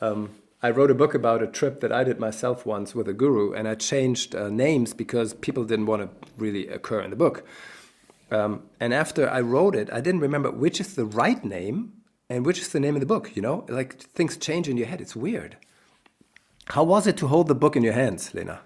Um, 0.00 0.30
I 0.64 0.70
wrote 0.70 0.92
a 0.92 0.94
book 0.94 1.12
about 1.12 1.42
a 1.42 1.48
trip 1.48 1.80
that 1.80 1.90
I 1.90 2.04
did 2.04 2.20
myself 2.20 2.64
once 2.64 2.94
with 2.94 3.08
a 3.08 3.12
guru, 3.12 3.52
and 3.52 3.66
I 3.66 3.74
changed 3.74 4.36
uh, 4.36 4.48
names 4.48 4.94
because 4.94 5.34
people 5.34 5.64
didn't 5.64 5.86
want 5.86 6.02
to 6.02 6.28
really 6.36 6.68
occur 6.68 7.00
in 7.00 7.10
the 7.10 7.16
book. 7.16 7.44
Um, 8.30 8.62
and 8.78 8.94
after 8.94 9.28
I 9.28 9.40
wrote 9.40 9.74
it, 9.74 9.92
I 9.92 10.00
didn't 10.00 10.20
remember 10.20 10.50
which 10.50 10.80
is 10.80 10.94
the 10.94 11.04
right 11.04 11.44
name 11.44 11.92
and 12.30 12.46
which 12.46 12.60
is 12.60 12.68
the 12.68 12.80
name 12.80 12.94
of 12.94 13.00
the 13.00 13.06
book. 13.06 13.34
You 13.34 13.42
know, 13.42 13.66
like 13.68 14.00
things 14.00 14.36
change 14.36 14.68
in 14.68 14.76
your 14.76 14.86
head. 14.86 15.00
It's 15.00 15.16
weird. 15.16 15.56
How 16.66 16.84
was 16.84 17.06
it 17.08 17.16
to 17.18 17.26
hold 17.26 17.48
the 17.48 17.54
book 17.56 17.74
in 17.76 17.82
your 17.82 17.92
hands, 17.92 18.32
Lena? 18.32 18.60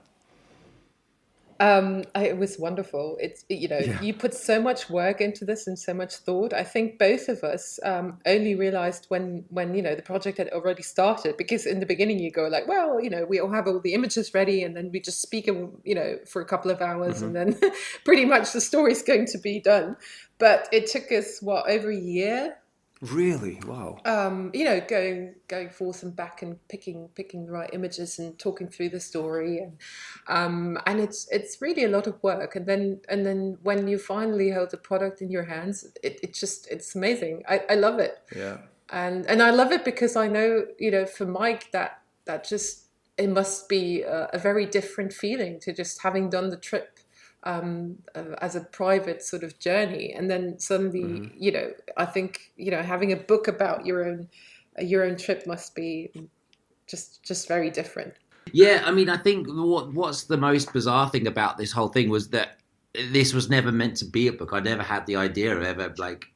Um, 1.58 2.04
I, 2.14 2.26
it 2.26 2.38
was 2.38 2.58
wonderful. 2.58 3.16
It's 3.20 3.44
you 3.48 3.68
know 3.68 3.78
yeah. 3.78 4.00
you 4.00 4.12
put 4.12 4.34
so 4.34 4.60
much 4.60 4.90
work 4.90 5.20
into 5.20 5.44
this 5.44 5.66
and 5.66 5.78
so 5.78 5.94
much 5.94 6.16
thought. 6.16 6.52
I 6.52 6.64
think 6.64 6.98
both 6.98 7.28
of 7.28 7.42
us 7.42 7.78
um, 7.82 8.18
only 8.26 8.54
realized 8.54 9.06
when 9.08 9.44
when 9.48 9.74
you 9.74 9.82
know 9.82 9.94
the 9.94 10.02
project 10.02 10.38
had 10.38 10.50
already 10.50 10.82
started 10.82 11.36
because 11.36 11.66
in 11.66 11.80
the 11.80 11.86
beginning 11.86 12.18
you 12.18 12.30
go 12.30 12.48
like, 12.48 12.68
well, 12.68 13.00
you 13.00 13.10
know, 13.10 13.24
we 13.24 13.40
all 13.40 13.50
have 13.50 13.66
all 13.66 13.80
the 13.80 13.94
images 13.94 14.34
ready 14.34 14.62
and 14.62 14.76
then 14.76 14.90
we 14.92 15.00
just 15.00 15.22
speak, 15.22 15.48
and 15.48 15.72
you 15.84 15.94
know, 15.94 16.18
for 16.26 16.42
a 16.42 16.46
couple 16.46 16.70
of 16.70 16.82
hours 16.82 17.22
mm-hmm. 17.22 17.36
and 17.36 17.54
then 17.54 17.72
pretty 18.04 18.24
much 18.24 18.52
the 18.52 18.60
story's 18.60 19.02
going 19.02 19.26
to 19.26 19.38
be 19.38 19.60
done. 19.60 19.96
But 20.38 20.68
it 20.72 20.86
took 20.86 21.10
us 21.12 21.40
what 21.40 21.68
over 21.70 21.90
a 21.90 21.96
year 21.96 22.56
Really? 23.02 23.60
Wow. 23.66 23.98
um, 24.06 24.50
you 24.54 24.64
know, 24.64 24.80
going 24.80 25.34
going 25.48 25.68
forth 25.68 26.02
and 26.02 26.16
back 26.16 26.40
and 26.40 26.56
picking 26.68 27.08
picking 27.14 27.44
the 27.44 27.52
right 27.52 27.68
images 27.74 28.18
and 28.18 28.38
talking 28.38 28.68
through 28.68 28.88
the 28.88 29.00
story, 29.00 29.58
and 29.58 29.76
um, 30.28 30.78
and 30.86 30.98
it's 30.98 31.28
it's 31.30 31.60
really 31.60 31.84
a 31.84 31.88
lot 31.88 32.06
of 32.06 32.22
work. 32.22 32.56
And 32.56 32.64
then 32.64 33.00
and 33.10 33.26
then 33.26 33.58
when 33.62 33.86
you 33.86 33.98
finally 33.98 34.50
hold 34.50 34.70
the 34.70 34.78
product 34.78 35.20
in 35.20 35.30
your 35.30 35.44
hands, 35.44 35.86
it, 36.02 36.20
it 36.22 36.32
just 36.32 36.68
it's 36.70 36.94
amazing. 36.94 37.42
I, 37.46 37.62
I 37.68 37.74
love 37.74 37.98
it, 37.98 38.18
yeah. 38.34 38.58
and 38.90 39.26
and 39.26 39.42
I 39.42 39.50
love 39.50 39.72
it 39.72 39.84
because 39.84 40.16
I 40.16 40.28
know 40.28 40.64
you 40.78 40.90
know 40.90 41.04
for 41.04 41.26
Mike 41.26 41.70
that 41.72 42.00
that 42.24 42.48
just 42.48 42.86
it 43.18 43.28
must 43.28 43.68
be 43.68 44.02
a, 44.02 44.30
a 44.32 44.38
very 44.38 44.64
different 44.64 45.12
feeling 45.12 45.60
to 45.60 45.72
just 45.72 46.02
having 46.02 46.30
done 46.30 46.48
the 46.48 46.56
trip 46.56 46.95
um, 47.46 47.96
uh, 48.14 48.34
as 48.42 48.56
a 48.56 48.60
private 48.60 49.22
sort 49.22 49.44
of 49.44 49.58
journey, 49.58 50.12
and 50.12 50.30
then 50.30 50.58
suddenly, 50.58 51.02
Mm-hmm. 51.02 51.36
you 51.38 51.52
know, 51.52 51.68
I 51.96 52.04
think 52.04 52.52
you 52.56 52.70
know 52.70 52.82
having 52.82 53.12
a 53.12 53.16
book 53.16 53.48
about 53.48 53.86
your 53.86 54.04
own 54.04 54.28
uh, 54.78 54.82
your 54.82 55.04
own 55.04 55.16
trip 55.16 55.46
must 55.46 55.74
be 55.74 56.10
just 56.86 57.22
just 57.22 57.48
very 57.48 57.70
different. 57.70 58.14
Yeah, 58.52 58.82
I 58.84 58.92
mean, 58.92 59.08
I 59.08 59.16
think 59.16 59.46
what 59.48 59.94
what's 59.94 60.24
the 60.24 60.36
most 60.36 60.72
bizarre 60.72 61.08
thing 61.10 61.26
about 61.26 61.56
this 61.56 61.72
whole 61.72 61.88
thing 61.88 62.10
was 62.10 62.28
that 62.30 62.58
this 63.12 63.32
was 63.34 63.48
never 63.48 63.72
meant 63.72 63.96
to 63.98 64.04
be 64.04 64.28
a 64.28 64.32
book. 64.32 64.50
I 64.52 64.60
never 64.60 64.82
had 64.82 65.06
the 65.06 65.16
idea 65.16 65.56
of 65.56 65.62
ever 65.62 65.94
like 65.98 66.26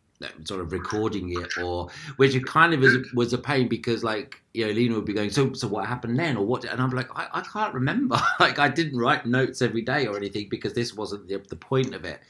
sort 0.44 0.60
of 0.60 0.72
recording 0.72 1.32
it, 1.32 1.62
or 1.62 1.88
which 2.16 2.34
it 2.34 2.44
kind 2.46 2.74
of 2.74 2.80
was, 2.80 2.96
was 3.14 3.32
a 3.32 3.38
pain 3.38 3.68
because 3.68 4.04
like 4.04 4.40
you 4.54 4.66
know 4.66 4.72
Lena 4.72 4.94
would 4.94 5.04
be 5.04 5.12
going, 5.12 5.30
so 5.30 5.52
so 5.52 5.68
what 5.68 5.86
happened 5.86 6.18
then, 6.18 6.36
or 6.36 6.46
what? 6.46 6.64
And 6.64 6.80
I'm 6.80 6.90
like, 6.90 7.08
I, 7.16 7.28
I 7.32 7.40
can't 7.42 7.74
remember. 7.74 8.20
like 8.40 8.58
I 8.58 8.68
didn't 8.68 8.98
write 8.98 9.26
notes 9.26 9.62
every 9.62 9.82
day 9.82 10.06
or 10.06 10.16
anything 10.16 10.48
because 10.48 10.74
this 10.74 10.94
wasn't 10.94 11.28
the, 11.28 11.38
the 11.48 11.56
point 11.56 11.94
of 11.94 12.04
it. 12.04 12.20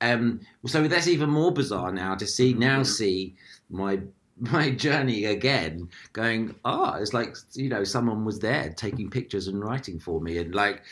Um, 0.00 0.40
so 0.66 0.86
that's 0.86 1.08
even 1.08 1.30
more 1.30 1.52
bizarre 1.52 1.90
now 1.90 2.14
to 2.16 2.26
see 2.26 2.52
now 2.52 2.82
see 2.82 3.34
my 3.70 4.00
my 4.38 4.70
journey 4.70 5.24
again 5.24 5.88
going 6.12 6.54
ah 6.64 6.96
it's 6.96 7.14
like 7.14 7.34
you 7.54 7.70
know 7.70 7.82
someone 7.84 8.24
was 8.24 8.38
there 8.38 8.68
taking 8.76 9.08
pictures 9.08 9.48
and 9.48 9.64
writing 9.64 9.98
for 9.98 10.20
me 10.20 10.36
and 10.36 10.54
like 10.54 10.82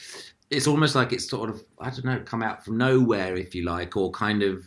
it's 0.50 0.66
almost 0.66 0.94
like 0.94 1.12
it's 1.12 1.28
sort 1.28 1.50
of 1.50 1.62
i 1.78 1.90
don't 1.90 2.06
know 2.06 2.18
come 2.24 2.42
out 2.42 2.64
from 2.64 2.78
nowhere 2.78 3.36
if 3.36 3.54
you 3.54 3.62
like 3.62 3.96
or 3.98 4.10
kind 4.12 4.42
of 4.42 4.66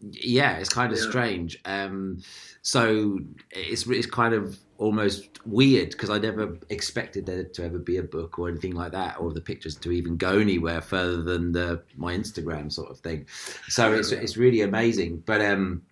yeah 0.00 0.56
it's 0.58 0.68
kind 0.68 0.92
of 0.92 0.98
Yeah. 0.98 1.08
strange. 1.08 1.60
Um 1.64 2.18
so 2.62 3.18
it's 3.50 3.86
it's 3.86 4.06
kind 4.06 4.34
of 4.34 4.58
almost 4.78 5.38
weird 5.46 5.88
because 5.90 6.10
i 6.10 6.18
never 6.18 6.58
expected 6.68 7.24
there 7.24 7.44
to 7.44 7.64
ever 7.64 7.78
be 7.78 7.96
a 7.96 8.02
book 8.02 8.38
or 8.38 8.46
anything 8.48 8.74
like 8.74 8.92
that 8.92 9.16
or 9.18 9.32
the 9.32 9.40
pictures 9.40 9.74
to 9.74 9.90
even 9.90 10.18
go 10.18 10.38
anywhere 10.38 10.82
further 10.82 11.22
than 11.22 11.52
the 11.52 11.80
my 11.96 12.14
instagram 12.14 12.70
sort 12.70 12.90
of 12.90 12.98
thing. 12.98 13.24
So 13.68 13.92
it's 13.94 14.12
it's 14.12 14.36
really 14.36 14.60
amazing. 14.62 15.22
But 15.24 15.40
um 15.40 15.82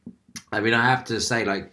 i 0.52 0.60
mean 0.60 0.74
i 0.74 0.84
have 0.84 1.04
to 1.04 1.20
say 1.20 1.44
like 1.44 1.72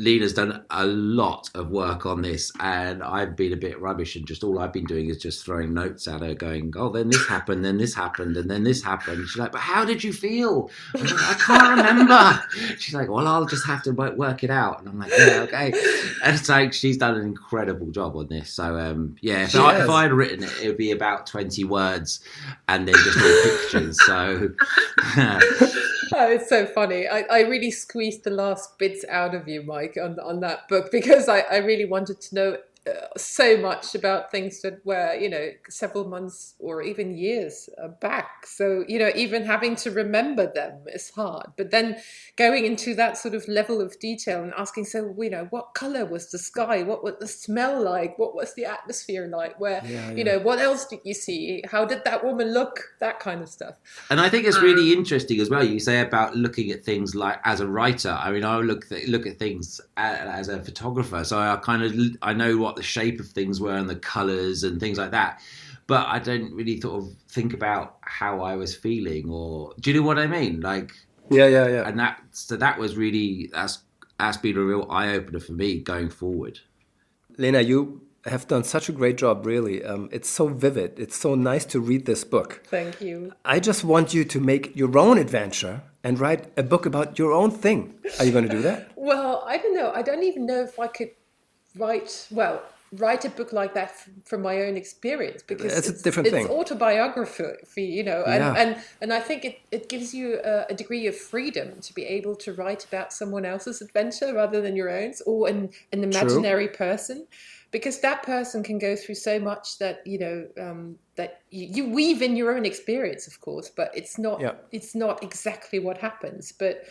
Lena's 0.00 0.32
done 0.32 0.64
a 0.70 0.86
lot 0.86 1.50
of 1.54 1.70
work 1.70 2.06
on 2.06 2.22
this, 2.22 2.50
and 2.58 3.02
I've 3.02 3.36
been 3.36 3.52
a 3.52 3.56
bit 3.56 3.78
rubbish, 3.80 4.16
and 4.16 4.26
just 4.26 4.42
all 4.42 4.58
I've 4.58 4.72
been 4.72 4.86
doing 4.86 5.10
is 5.10 5.18
just 5.18 5.44
throwing 5.44 5.74
notes 5.74 6.08
at 6.08 6.22
her, 6.22 6.34
going, 6.34 6.72
"Oh, 6.74 6.88
then 6.88 7.10
this 7.10 7.26
happened, 7.28 7.64
then 7.64 7.76
this 7.76 7.94
happened, 7.94 8.36
and 8.38 8.50
then 8.50 8.64
this 8.64 8.82
happened." 8.82 9.28
She's 9.28 9.38
like, 9.38 9.52
"But 9.52 9.60
how 9.60 9.84
did 9.84 10.02
you 10.02 10.12
feel?" 10.14 10.70
I'm 10.94 11.02
like, 11.02 11.12
I 11.12 11.34
can't 11.34 11.76
remember. 11.76 12.42
She's 12.78 12.94
like, 12.94 13.10
"Well, 13.10 13.28
I'll 13.28 13.44
just 13.44 13.66
have 13.66 13.82
to 13.82 13.92
work 13.92 14.42
it 14.42 14.50
out," 14.50 14.80
and 14.80 14.88
I'm 14.88 14.98
like, 14.98 15.12
"Yeah, 15.16 15.42
okay." 15.42 15.72
And 16.22 16.36
it's 16.36 16.50
like 16.50 16.74
she's 16.74 16.98
done 16.98 17.16
an 17.16 17.24
incredible 17.24 17.90
job 17.90 18.14
on 18.14 18.26
this. 18.28 18.50
So, 18.50 18.78
um, 18.78 19.16
yeah, 19.22 19.44
if 19.44 19.56
I, 19.56 19.82
if 19.82 19.88
I 19.88 20.02
had 20.02 20.12
written 20.12 20.44
it, 20.44 20.52
it 20.62 20.68
would 20.68 20.76
be 20.76 20.90
about 20.90 21.26
twenty 21.26 21.64
words, 21.64 22.20
and 22.68 22.86
then 22.86 22.94
just 22.94 23.16
no 23.16 23.42
pictures. 23.44 23.98
So. 24.04 24.50
Oh, 26.12 26.28
it's 26.28 26.48
so 26.48 26.66
funny. 26.66 27.06
I, 27.06 27.20
I 27.30 27.40
really 27.42 27.70
squeezed 27.70 28.24
the 28.24 28.30
last 28.30 28.78
bits 28.78 29.04
out 29.08 29.34
of 29.34 29.46
you, 29.46 29.62
Mike, 29.62 29.96
on 30.02 30.18
on 30.18 30.40
that 30.40 30.68
book 30.68 30.90
because 30.90 31.28
I, 31.28 31.40
I 31.40 31.56
really 31.58 31.84
wanted 31.84 32.20
to 32.22 32.34
know 32.34 32.56
so 33.16 33.56
much 33.58 33.94
about 33.94 34.30
things 34.30 34.62
that 34.62 34.84
were, 34.84 35.14
you 35.14 35.28
know, 35.28 35.50
several 35.68 36.08
months 36.08 36.54
or 36.58 36.82
even 36.82 37.16
years 37.16 37.68
uh, 37.82 37.88
back. 37.88 38.46
So, 38.46 38.84
you 38.88 38.98
know, 38.98 39.10
even 39.14 39.44
having 39.44 39.76
to 39.76 39.90
remember 39.90 40.50
them 40.52 40.80
is 40.86 41.10
hard. 41.10 41.46
But 41.56 41.70
then 41.70 41.98
going 42.36 42.64
into 42.64 42.94
that 42.94 43.18
sort 43.18 43.34
of 43.34 43.46
level 43.48 43.80
of 43.80 43.98
detail 43.98 44.42
and 44.42 44.52
asking, 44.56 44.86
so, 44.86 45.14
you 45.18 45.30
know, 45.30 45.46
what 45.50 45.74
color 45.74 46.06
was 46.06 46.30
the 46.30 46.38
sky? 46.38 46.82
What 46.82 47.04
was 47.04 47.14
the 47.20 47.28
smell 47.28 47.82
like? 47.82 48.18
What 48.18 48.34
was 48.34 48.54
the 48.54 48.64
atmosphere 48.64 49.26
like? 49.26 49.60
Where, 49.60 49.82
Yeah, 49.84 50.12
you 50.12 50.24
know, 50.24 50.38
what 50.38 50.58
else 50.58 50.86
did 50.86 51.00
you 51.04 51.14
see? 51.14 51.62
How 51.70 51.84
did 51.84 52.04
that 52.04 52.24
woman 52.24 52.52
look? 52.54 52.80
That 53.00 53.20
kind 53.20 53.42
of 53.42 53.48
stuff. 53.48 53.74
And 54.08 54.20
I 54.20 54.28
think 54.28 54.46
it's 54.46 54.60
really 54.60 54.92
interesting 54.92 55.38
as 55.40 55.50
well. 55.50 55.64
You 55.64 55.80
say 55.80 56.00
about 56.00 56.34
looking 56.34 56.70
at 56.70 56.84
things 56.84 57.14
like 57.14 57.38
as 57.44 57.60
a 57.60 57.68
writer. 57.68 58.10
I 58.10 58.30
mean, 58.30 58.44
I 58.44 58.56
look 58.58 58.88
th- 58.88 59.08
look 59.08 59.26
at 59.26 59.38
things 59.38 59.80
a- 59.96 60.00
as 60.00 60.48
a 60.48 60.62
photographer, 60.62 61.24
so 61.24 61.38
I 61.38 61.56
kind 61.56 61.82
of 61.82 62.16
I 62.22 62.32
know 62.32 62.56
what 62.56 62.69
the 62.76 62.82
shape 62.82 63.20
of 63.20 63.26
things 63.28 63.60
were 63.60 63.74
and 63.76 63.88
the 63.88 63.96
colours 63.96 64.64
and 64.64 64.80
things 64.80 64.98
like 64.98 65.10
that. 65.12 65.40
But 65.86 66.06
I 66.06 66.18
don't 66.18 66.52
really 66.52 66.80
sort 66.80 67.02
of 67.02 67.12
think 67.28 67.52
about 67.52 67.96
how 68.02 68.42
I 68.42 68.54
was 68.56 68.76
feeling, 68.76 69.28
or 69.28 69.72
do 69.80 69.90
you 69.90 70.00
know 70.00 70.06
what 70.06 70.18
I 70.18 70.26
mean? 70.26 70.60
Like, 70.60 70.92
Yeah, 71.30 71.46
yeah, 71.46 71.66
yeah. 71.68 71.88
and 71.88 71.98
that 71.98 72.20
so 72.30 72.56
that 72.56 72.78
was 72.78 72.96
really 72.96 73.50
that's 73.52 73.78
that's 74.18 74.36
been 74.36 74.56
a 74.56 74.60
real 74.62 74.86
eye 74.90 75.14
opener 75.14 75.40
for 75.40 75.52
me 75.52 75.80
going 75.80 76.10
forward. 76.10 76.60
Lena, 77.38 77.60
you 77.62 78.02
have 78.26 78.46
done 78.46 78.62
such 78.64 78.88
a 78.88 78.92
great 78.92 79.16
job, 79.16 79.46
really. 79.46 79.82
Um, 79.82 80.08
it's 80.12 80.28
so 80.28 80.48
vivid. 80.48 80.98
It's 81.00 81.16
so 81.16 81.34
nice 81.34 81.64
to 81.66 81.80
read 81.80 82.04
this 82.04 82.22
book. 82.22 82.62
Thank 82.66 83.00
you. 83.00 83.32
I 83.46 83.60
just 83.60 83.82
want 83.82 84.12
you 84.12 84.24
to 84.24 84.38
make 84.40 84.76
your 84.76 84.96
own 84.98 85.16
adventure 85.16 85.82
and 86.04 86.18
write 86.20 86.52
a 86.58 86.62
book 86.62 86.84
about 86.84 87.18
your 87.18 87.32
own 87.32 87.50
thing. 87.50 87.94
Are 88.18 88.24
you 88.26 88.32
going 88.32 88.46
to 88.46 88.50
do 88.50 88.62
that? 88.62 88.88
Well, 89.10 89.42
I 89.46 89.56
don't 89.56 89.74
know. 89.74 89.90
I 89.92 90.02
don't 90.02 90.22
even 90.22 90.46
know 90.46 90.60
if 90.62 90.78
I 90.78 90.86
could 90.86 91.10
write 91.76 92.26
well 92.30 92.62
write 92.92 93.24
a 93.24 93.30
book 93.30 93.52
like 93.52 93.72
that 93.74 93.92
from 94.24 94.42
my 94.42 94.62
own 94.62 94.76
experience 94.76 95.42
because 95.44 95.72
a 95.72 95.90
it's, 95.90 96.02
different 96.02 96.26
it's 96.26 96.34
thing. 96.36 96.48
autobiography, 96.48 97.84
you 97.84 98.02
know, 98.02 98.24
and 98.24 98.42
Yeah. 98.42 98.54
and, 98.56 98.82
and 99.00 99.12
I 99.12 99.20
think 99.20 99.44
it, 99.44 99.60
it 99.70 99.88
gives 99.88 100.12
you 100.12 100.40
a, 100.44 100.66
a 100.68 100.74
degree 100.74 101.06
of 101.06 101.16
freedom 101.16 101.80
to 101.82 101.94
be 101.94 102.04
able 102.04 102.34
to 102.36 102.52
write 102.52 102.84
about 102.84 103.12
someone 103.12 103.44
else's 103.44 103.80
adventure 103.80 104.34
rather 104.34 104.60
than 104.60 104.74
your 104.74 104.90
own 104.90 105.12
or 105.26 105.48
an, 105.48 105.70
an 105.92 106.02
imaginary 106.02 106.68
person. 106.68 107.26
Because 107.70 108.00
that 108.00 108.24
person 108.24 108.64
can 108.64 108.80
go 108.80 108.96
through 108.96 109.14
so 109.14 109.38
much 109.38 109.78
that 109.78 110.04
you 110.04 110.18
know 110.18 110.48
um, 110.58 110.96
that 111.14 111.42
you, 111.50 111.66
you 111.70 111.90
weave 111.90 112.20
in 112.20 112.34
your 112.34 112.56
own 112.56 112.66
experience, 112.66 113.28
of 113.28 113.40
course, 113.40 113.70
but 113.70 113.92
it's 113.94 114.18
not 114.18 114.40
Yeah. 114.40 114.54
it's 114.72 114.96
not 114.96 115.22
exactly 115.22 115.78
what 115.78 115.98
happens. 115.98 116.50
But 116.50 116.82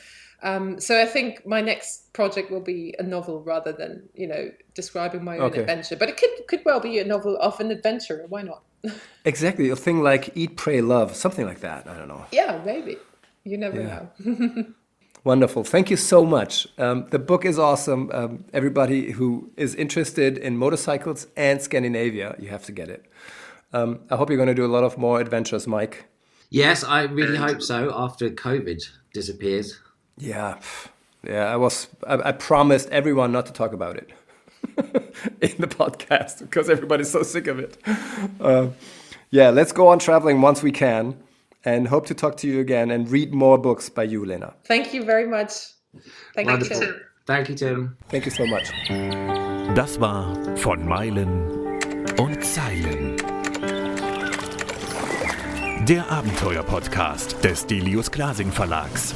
um, 0.44 0.80
so 0.80 1.02
I 1.02 1.06
think 1.06 1.46
my 1.46 1.62
next 1.62 2.14
project 2.14 2.50
will 2.52 2.62
be 2.62 2.96
a 3.00 3.04
novel 3.04 3.42
rather 3.44 3.72
than 3.72 4.10
you 4.14 4.28
know 4.28 4.52
describing 4.74 5.24
my 5.24 5.38
own 5.38 5.52
Okay. 5.52 5.62
adventure. 5.62 5.96
But 5.96 6.10
it 6.10 6.18
could 6.18 6.30
could 6.48 6.62
well 6.66 6.80
be 6.80 7.00
a 7.00 7.06
novel 7.06 7.38
of 7.38 7.60
an 7.60 7.72
adventurer. 7.72 8.26
Why 8.30 8.44
not? 8.44 8.64
Exactly. 9.26 9.70
A 9.70 9.76
thing 9.76 10.02
like 10.02 10.32
Eat, 10.36 10.56
Pray, 10.56 10.82
Love, 10.82 11.16
something 11.16 11.46
like 11.46 11.60
that. 11.60 11.88
I 11.88 11.98
don't 11.98 12.08
know. 12.08 12.26
yeah, 12.32 12.62
maybe. 12.66 12.98
You 13.44 13.58
never 13.58 13.80
Yeah. 13.82 14.06
know. 14.26 14.66
Wonderful. 15.26 15.64
Thank 15.66 15.90
you 15.92 15.98
so 15.98 16.24
much. 16.24 16.66
Um, 16.78 17.06
the 17.12 17.20
book 17.20 17.44
is 17.44 17.60
awesome. 17.60 18.10
Um, 18.14 18.46
everybody 18.54 19.12
who 19.12 19.52
is 19.58 19.76
interested 19.76 20.38
in 20.38 20.56
motorcycles 20.58 21.28
and 21.36 21.62
Scandinavia, 21.62 22.36
you 22.40 22.48
have 22.50 22.64
to 22.66 22.72
get 22.72 22.88
it. 22.90 23.06
Um, 23.74 24.00
I 24.10 24.16
hope 24.16 24.30
you're 24.30 24.38
going 24.38 24.48
to 24.56 24.62
do 24.64 24.66
a 24.66 24.74
lot 24.78 24.86
of 24.86 24.98
more 24.98 25.20
adventures, 25.20 25.68
Mike. 25.68 26.06
Yes, 26.50 26.84
I 26.86 27.04
really 27.04 27.38
hope 27.38 27.62
so. 27.62 27.92
After 27.94 28.30
COVID 28.30 28.82
disappears. 29.14 29.78
Yeah, 30.20 30.60
yeah. 31.24 31.46
I 31.46 31.56
was. 31.56 31.88
I, 32.06 32.30
I 32.30 32.32
promised 32.34 32.90
everyone 32.90 33.32
not 33.32 33.46
to 33.48 33.54
talk 33.54 33.74
about 33.74 33.96
it 33.98 34.10
in 35.42 35.56
the 35.60 35.68
podcast 35.68 36.40
because 36.40 36.70
everybody's 36.70 37.10
so 37.10 37.24
sick 37.24 37.48
of 37.48 37.60
it. 37.60 37.78
Uh, 38.40 38.68
yeah, 39.32 39.50
let's 39.50 39.72
go 39.72 39.88
on 39.88 40.00
traveling 40.00 40.42
once 40.42 40.62
we 40.62 40.72
can, 40.72 41.16
and 41.64 41.88
hope 41.88 42.06
to 42.08 42.14
talk 42.14 42.38
to 42.38 42.48
you 42.48 42.60
again 42.60 42.92
and 42.92 43.10
read 43.10 43.34
more 43.34 43.58
books 43.58 43.90
by 43.90 44.04
you, 44.04 44.26
Lena. 44.26 44.54
Thank 44.66 44.94
you 44.94 45.04
very 45.04 45.28
much. 45.28 45.52
Thank 46.36 46.50
Wonderful. 46.50 46.84
you. 46.84 46.96
Thank 47.26 47.50
you, 47.50 47.56
Tim. 47.56 47.98
Thank 48.10 48.26
you 48.26 48.32
so 48.32 48.46
much. 48.46 48.72
Das 49.76 50.00
war 50.00 50.36
von 50.58 50.86
Meilen 50.88 51.46
und 52.18 52.44
Zeilen. 52.44 53.18
Der 55.86 56.10
Abenteuer-Podcast 56.12 57.44
des 57.44 57.66
Delius 57.66 58.12
Klasing 58.12 58.52
Verlags. 58.52 59.16